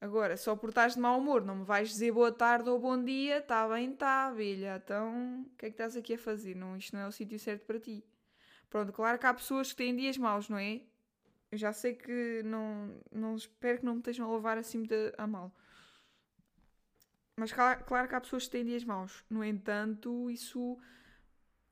Agora, 0.00 0.36
só 0.36 0.54
por 0.54 0.68
estás 0.68 0.94
de 0.94 1.00
mau 1.00 1.18
humor, 1.18 1.44
não 1.44 1.56
me 1.56 1.64
vais 1.64 1.88
dizer 1.88 2.12
boa 2.12 2.30
tarde 2.30 2.70
ou 2.70 2.78
bom 2.78 3.02
dia, 3.02 3.38
está 3.38 3.68
bem, 3.68 3.92
está, 3.92 4.26
abelha. 4.28 4.80
Então, 4.82 5.42
o 5.42 5.56
que 5.56 5.66
é 5.66 5.68
que 5.70 5.74
estás 5.74 5.96
aqui 5.96 6.14
a 6.14 6.18
fazer? 6.18 6.54
Não, 6.54 6.76
isto 6.76 6.94
não 6.94 7.02
é 7.02 7.08
o 7.08 7.12
sítio 7.12 7.38
certo 7.38 7.66
para 7.66 7.80
ti. 7.80 8.04
Pronto, 8.70 8.92
claro 8.92 9.18
que 9.18 9.26
há 9.26 9.34
pessoas 9.34 9.70
que 9.70 9.76
têm 9.76 9.96
dias 9.96 10.16
maus, 10.16 10.48
não 10.48 10.58
é? 10.58 10.82
Eu 11.50 11.58
já 11.58 11.72
sei 11.72 11.94
que 11.94 12.42
não, 12.44 13.00
não 13.10 13.34
espero 13.34 13.78
que 13.78 13.84
não 13.84 13.94
me 13.94 14.00
estejam 14.00 14.30
a 14.30 14.34
levar 14.34 14.56
assim 14.56 14.78
muito 14.78 14.94
a, 15.16 15.26
mal. 15.26 15.52
Mas 17.36 17.52
claro, 17.52 17.84
claro 17.84 18.08
que 18.08 18.14
há 18.14 18.20
pessoas 18.20 18.44
que 18.44 18.50
têm 18.50 18.64
dias 18.64 18.84
maus. 18.84 19.24
No 19.28 19.42
entanto, 19.42 20.30
isso 20.30 20.78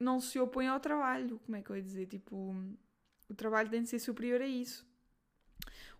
não 0.01 0.19
se 0.21 0.39
opõe 0.41 0.67
ao 0.67 0.81
trabalho. 0.81 1.39
Como 1.45 1.57
é 1.57 1.62
que 1.62 1.71
eu 1.71 1.77
ia 1.77 1.83
dizer? 1.83 2.07
Tipo, 2.07 2.57
o 3.29 3.35
trabalho 3.35 3.71
tem 3.71 3.83
de 3.83 3.89
ser 3.89 3.99
superior 3.99 4.41
a 4.41 4.47
isso. 4.47 4.87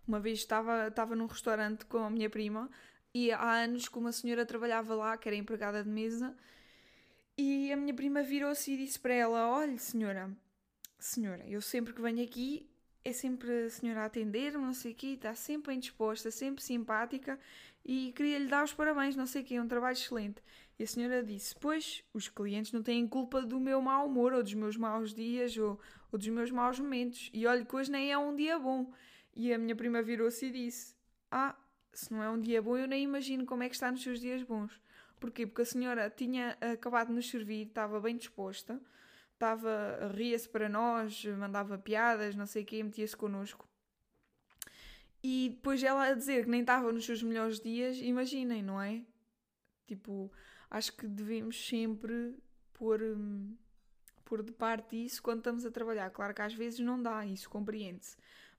Uma 0.07 0.19
vez 0.19 0.39
estava, 0.39 0.87
estava 0.87 1.15
num 1.15 1.25
restaurante 1.25 1.85
com 1.85 1.97
a 1.97 2.09
minha 2.09 2.29
prima 2.29 2.69
e 3.13 3.31
há 3.31 3.63
anos 3.63 3.89
que 3.89 3.97
uma 3.97 4.11
senhora 4.11 4.45
trabalhava 4.45 4.95
lá, 4.95 5.17
que 5.17 5.27
era 5.27 5.35
empregada 5.35 5.83
de 5.83 5.89
mesa, 5.89 6.35
e 7.37 7.71
a 7.71 7.77
minha 7.77 7.93
prima 7.93 8.23
virou-se 8.23 8.71
e 8.71 8.77
disse 8.77 8.99
para 8.99 9.13
ela: 9.13 9.49
Olha, 9.49 9.77
senhora, 9.77 10.31
senhora, 10.97 11.43
eu 11.47 11.61
sempre 11.61 11.93
que 11.93 12.01
venho 12.01 12.23
aqui 12.23 12.69
é 13.07 13.13
sempre 13.13 13.65
a 13.65 13.69
senhora 13.69 14.01
a 14.01 14.05
atender-me, 14.05 14.65
não 14.65 14.73
sei 14.73 14.91
o 14.91 14.95
quê, 14.95 15.07
está 15.07 15.33
sempre 15.33 15.71
bem 15.71 15.79
disposta, 15.79 16.29
sempre 16.29 16.61
simpática 16.61 17.39
e 17.85 18.11
queria-lhe 18.11 18.47
dar 18.47 18.65
os 18.65 18.73
parabéns, 18.73 19.15
não 19.15 19.25
sei 19.25 19.41
o 19.41 19.45
quê, 19.45 19.55
é 19.55 19.61
um 19.61 19.67
trabalho 19.67 19.93
excelente. 19.93 20.43
E 20.77 20.83
a 20.83 20.87
senhora 20.87 21.23
disse: 21.23 21.55
Pois, 21.55 22.03
os 22.13 22.27
clientes 22.27 22.73
não 22.73 22.83
têm 22.83 23.07
culpa 23.07 23.41
do 23.41 23.61
meu 23.61 23.81
mau 23.81 24.07
humor, 24.07 24.33
ou 24.33 24.43
dos 24.43 24.53
meus 24.53 24.75
maus 24.75 25.13
dias, 25.13 25.57
ou, 25.57 25.79
ou 26.11 26.19
dos 26.19 26.27
meus 26.27 26.51
maus 26.51 26.77
momentos. 26.79 27.29
E 27.33 27.47
olha 27.47 27.63
que 27.63 27.73
hoje 27.73 27.89
nem 27.89 28.11
é 28.11 28.17
um 28.17 28.35
dia 28.35 28.59
bom. 28.59 28.91
E 29.39 29.53
a 29.53 29.57
minha 29.57 29.75
prima 29.75 30.01
virou-se 30.01 30.47
e 30.47 30.51
disse: 30.51 30.95
Ah, 31.29 31.55
se 31.93 32.11
não 32.11 32.23
é 32.23 32.29
um 32.29 32.39
dia 32.39 32.59
bom, 32.59 32.75
eu 32.75 32.87
nem 32.87 33.03
imagino 33.03 33.45
como 33.45 33.61
é 33.61 33.69
que 33.69 33.75
está 33.75 33.91
nos 33.91 34.01
seus 34.01 34.19
dias 34.19 34.41
bons. 34.41 34.81
Porquê? 35.19 35.45
Porque 35.45 35.61
a 35.61 35.65
senhora 35.65 36.09
tinha 36.09 36.57
acabado 36.73 37.09
de 37.09 37.13
nos 37.13 37.29
servir, 37.29 37.67
estava 37.67 37.99
bem 37.99 38.17
disposta, 38.17 38.81
estava, 39.33 40.11
ria-se 40.15 40.49
para 40.49 40.67
nós, 40.67 41.23
mandava 41.25 41.77
piadas, 41.77 42.35
não 42.35 42.47
sei 42.47 42.63
o 42.63 42.65
quê, 42.65 42.81
metia-se 42.81 43.15
connosco. 43.15 43.67
E 45.23 45.49
depois 45.51 45.83
ela 45.83 46.07
a 46.07 46.13
dizer 46.15 46.45
que 46.45 46.49
nem 46.49 46.61
estava 46.61 46.91
nos 46.91 47.05
seus 47.05 47.21
melhores 47.21 47.59
dias, 47.59 47.97
imaginem, 47.97 48.63
não 48.63 48.81
é? 48.81 49.03
Tipo, 49.85 50.31
acho 50.69 50.93
que 50.93 51.07
devemos 51.07 51.67
sempre 51.67 52.35
pôr, 52.73 53.03
hum, 53.03 53.55
pôr 54.25 54.41
de 54.41 54.51
parte 54.51 55.03
isso 55.05 55.21
quando 55.21 55.39
estamos 55.39 55.63
a 55.63 55.71
trabalhar. 55.71 56.09
Claro 56.09 56.33
que 56.33 56.41
às 56.41 56.53
vezes 56.55 56.79
não 56.79 57.01
dá, 57.01 57.23
isso 57.25 57.49
compreende-se, 57.49 58.17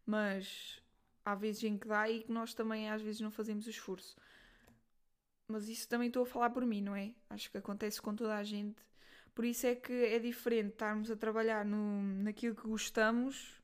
mas 0.08 0.80
há 1.22 1.34
vezes 1.34 1.62
em 1.64 1.76
que 1.76 1.86
dá 1.86 2.08
e 2.08 2.22
que 2.22 2.32
nós 2.32 2.54
também 2.54 2.88
às 2.88 3.02
vezes 3.02 3.20
não 3.20 3.30
fazemos 3.30 3.66
o 3.66 3.70
esforço. 3.70 4.16
Mas 5.48 5.68
isso 5.68 5.86
também 5.86 6.08
estou 6.08 6.22
a 6.22 6.26
falar 6.26 6.48
por 6.48 6.64
mim, 6.64 6.80
não 6.80 6.96
é? 6.96 7.12
Acho 7.28 7.50
que 7.50 7.58
acontece 7.58 8.00
com 8.00 8.16
toda 8.16 8.34
a 8.34 8.42
gente. 8.42 8.82
Por 9.34 9.44
isso 9.44 9.66
é 9.66 9.74
que 9.74 9.92
é 9.92 10.18
diferente 10.18 10.70
estarmos 10.72 11.10
a 11.10 11.16
trabalhar 11.16 11.62
no, 11.62 12.02
naquilo 12.22 12.54
que 12.54 12.66
gostamos 12.66 13.60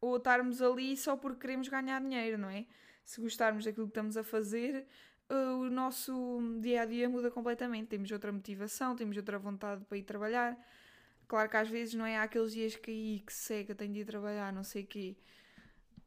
ou 0.00 0.16
estarmos 0.16 0.62
ali 0.62 0.96
só 0.96 1.14
porque 1.14 1.40
queremos 1.40 1.68
ganhar 1.68 2.00
dinheiro, 2.00 2.38
não 2.38 2.48
é? 2.48 2.66
Se 3.04 3.20
gostarmos 3.20 3.64
daquilo 3.66 3.86
que 3.86 3.90
estamos 3.90 4.16
a 4.16 4.24
fazer, 4.24 4.86
o 5.28 5.68
nosso 5.68 6.40
dia 6.60 6.82
a 6.82 6.86
dia 6.86 7.08
muda 7.08 7.30
completamente. 7.30 7.88
Temos 7.88 8.10
outra 8.10 8.32
motivação, 8.32 8.96
temos 8.96 9.16
outra 9.16 9.38
vontade 9.38 9.84
para 9.84 9.98
ir 9.98 10.04
trabalhar. 10.04 10.58
Claro 11.28 11.50
que 11.50 11.56
às 11.56 11.68
vezes 11.68 11.94
não 11.94 12.06
é 12.06 12.16
há 12.16 12.22
aqueles 12.22 12.52
dias 12.52 12.76
que 12.76 12.90
aí 12.90 13.20
que 13.20 13.32
seca, 13.32 13.74
tenho 13.74 13.92
de 13.92 14.00
ir 14.00 14.06
trabalhar, 14.06 14.52
não 14.52 14.64
sei 14.64 14.84
o 14.84 14.86
quê. 14.86 15.16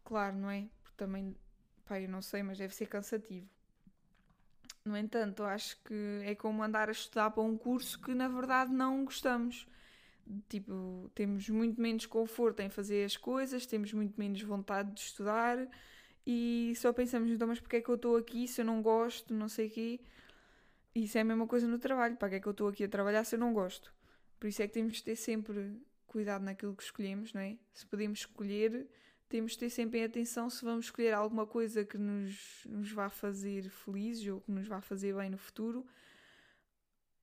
Claro, 0.10 0.36
não 0.36 0.50
é? 0.50 0.68
Porque 0.82 0.98
também, 0.98 1.36
pá, 1.86 2.02
eu 2.02 2.10
não 2.10 2.20
sei, 2.20 2.42
mas 2.42 2.58
deve 2.58 2.74
ser 2.74 2.88
cansativo. 2.88 3.48
No 4.84 4.98
entanto, 4.98 5.44
acho 5.44 5.78
que 5.84 6.22
é 6.24 6.34
como 6.34 6.64
andar 6.64 6.90
a 6.90 6.92
estudar 6.92 7.30
para 7.30 7.44
um 7.44 7.56
curso 7.56 8.02
que 8.02 8.16
na 8.16 8.28
verdade 8.28 8.74
não 8.74 9.06
gostamos. 9.06 9.68
Tipo, 10.48 11.12
temos 11.14 11.48
muito 11.50 11.80
menos 11.80 12.08
conforto 12.08 12.60
em 12.62 12.70
fazer 12.70 13.06
as 13.06 13.16
coisas, 13.16 13.68
temos 13.68 13.94
muito 13.94 14.20
menos 14.20 14.42
vontade 14.42 14.92
de 14.96 15.00
estudar 15.00 15.60
e 16.26 16.74
só 16.76 16.92
pensamos, 16.92 17.30
então, 17.30 17.48
mas 17.48 17.60
porque 17.60 17.76
é 17.76 17.82
que 17.82 17.90
eu 17.90 17.96
estou 17.96 18.18
aqui 18.18 18.48
se 18.48 18.62
eu 18.62 18.66
não 18.66 18.82
gosto, 18.82 19.32
não 19.32 19.48
sei 19.48 19.68
o 19.68 19.70
quê. 19.70 20.00
Isso 20.96 21.20
é 21.20 21.22
a 21.22 21.24
mesma 21.24 21.46
coisa 21.46 21.68
no 21.68 21.78
trabalho, 21.78 22.18
para 22.18 22.30
que 22.30 22.36
é 22.36 22.40
que 22.40 22.48
eu 22.48 22.52
estou 22.52 22.68
aqui 22.68 22.84
a 22.84 22.90
trabalhar 22.90 23.24
se 23.26 23.36
eu 23.36 23.40
não 23.40 23.54
gosto? 23.54 23.94
Por 24.40 24.48
isso 24.48 24.60
é 24.64 24.68
que 24.68 24.74
temos 24.74 24.98
de 24.98 25.04
ter 25.04 25.16
sempre 25.16 25.80
cuidado 26.08 26.44
naquilo 26.44 26.76
que 26.76 26.82
escolhemos, 26.82 27.32
não 27.32 27.42
é? 27.42 27.58
Se 27.74 27.86
podemos 27.86 28.22
escolher, 28.22 28.88
temos 29.30 29.52
de 29.52 29.60
ter 29.60 29.70
sempre 29.70 30.00
em 30.00 30.04
atenção 30.04 30.50
se 30.50 30.66
vamos 30.66 30.86
escolher 30.86 31.14
alguma 31.14 31.46
coisa 31.46 31.86
que 31.86 31.98
nos, 31.98 32.66
nos 32.66 32.92
vá 32.92 33.10
fazer 33.10 33.70
felizes 33.70 34.28
ou 34.28 34.42
que 34.42 34.52
nos 34.52 34.68
vá 34.68 34.82
fazer 34.82 35.16
bem 35.16 35.30
no 35.30 35.38
futuro, 35.38 35.86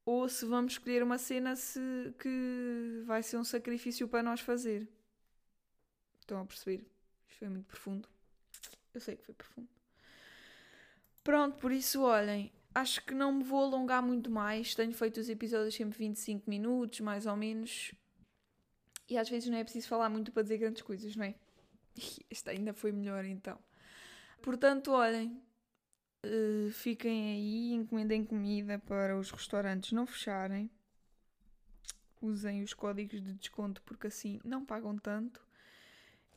ou 0.05 0.29
se 0.29 0.47
vamos 0.47 0.75
escolher 0.75 1.03
uma 1.03 1.19
cena 1.19 1.57
se, 1.57 1.81
que 2.21 3.03
vai 3.05 3.25
ser 3.25 3.39
um 3.39 3.45
sacrifício 3.45 4.07
para 4.07 4.23
nós 4.23 4.41
fazer. 4.41 4.89
Estão 6.21 6.41
a 6.41 6.47
perceber? 6.47 6.87
Isto 7.29 7.39
foi 7.41 7.49
muito 7.49 7.67
profundo. 7.67 8.09
Eu 8.95 9.01
sei 9.01 9.17
que 9.17 9.25
foi 9.25 9.35
profundo. 9.35 9.69
Pronto, 11.25 11.59
por 11.59 11.73
isso, 11.73 12.03
olhem, 12.03 12.53
acho 12.73 13.05
que 13.05 13.15
não 13.15 13.33
me 13.33 13.43
vou 13.43 13.65
alongar 13.65 14.01
muito 14.01 14.31
mais. 14.31 14.77
Tenho 14.77 14.93
feito 14.93 15.19
os 15.19 15.29
episódios 15.29 15.75
sempre 15.75 15.99
25 15.99 16.49
minutos, 16.49 17.01
mais 17.01 17.27
ou 17.27 17.37
menos. 17.37 17.93
E 19.09 19.19
às 19.19 19.29
vezes 19.29 19.49
não 19.49 19.59
é 19.59 19.65
preciso 19.65 19.89
falar 19.89 20.09
muito 20.09 20.31
para 20.31 20.45
dizer 20.45 20.59
grandes 20.59 20.83
coisas, 20.83 21.17
não 21.17 21.25
é? 21.25 21.35
Este 22.31 22.51
ainda 22.51 22.73
foi 22.73 22.93
melhor 22.93 23.25
então. 23.25 23.59
Portanto, 24.43 24.93
olhem, 24.93 25.43
uh, 26.25 26.71
fiquem 26.71 27.35
aí, 27.35 27.73
encomendem 27.73 28.25
comida 28.25 28.79
para 28.79 29.19
os 29.19 29.31
restaurantes 29.31 29.93
não 29.93 30.07
fecharem. 30.07 30.71
Usem 32.21 32.63
os 32.63 32.73
códigos 32.75 33.23
de 33.23 33.35
desconto 33.35 33.83
porque 33.83 34.07
assim 34.07 34.41
não 34.45 34.65
pagam 34.65 34.97
tanto. 34.99 35.45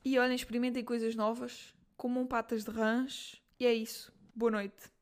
E 0.03 0.17
olhem, 0.17 0.35
experimentem 0.35 0.83
coisas 0.83 1.15
novas 1.15 1.73
comam 1.99 2.25
patas 2.25 2.63
de 2.63 2.71
rãs 2.71 3.41
e 3.59 3.65
é 3.65 3.73
isso. 3.73 4.13
Boa 4.33 4.51
noite. 4.51 4.98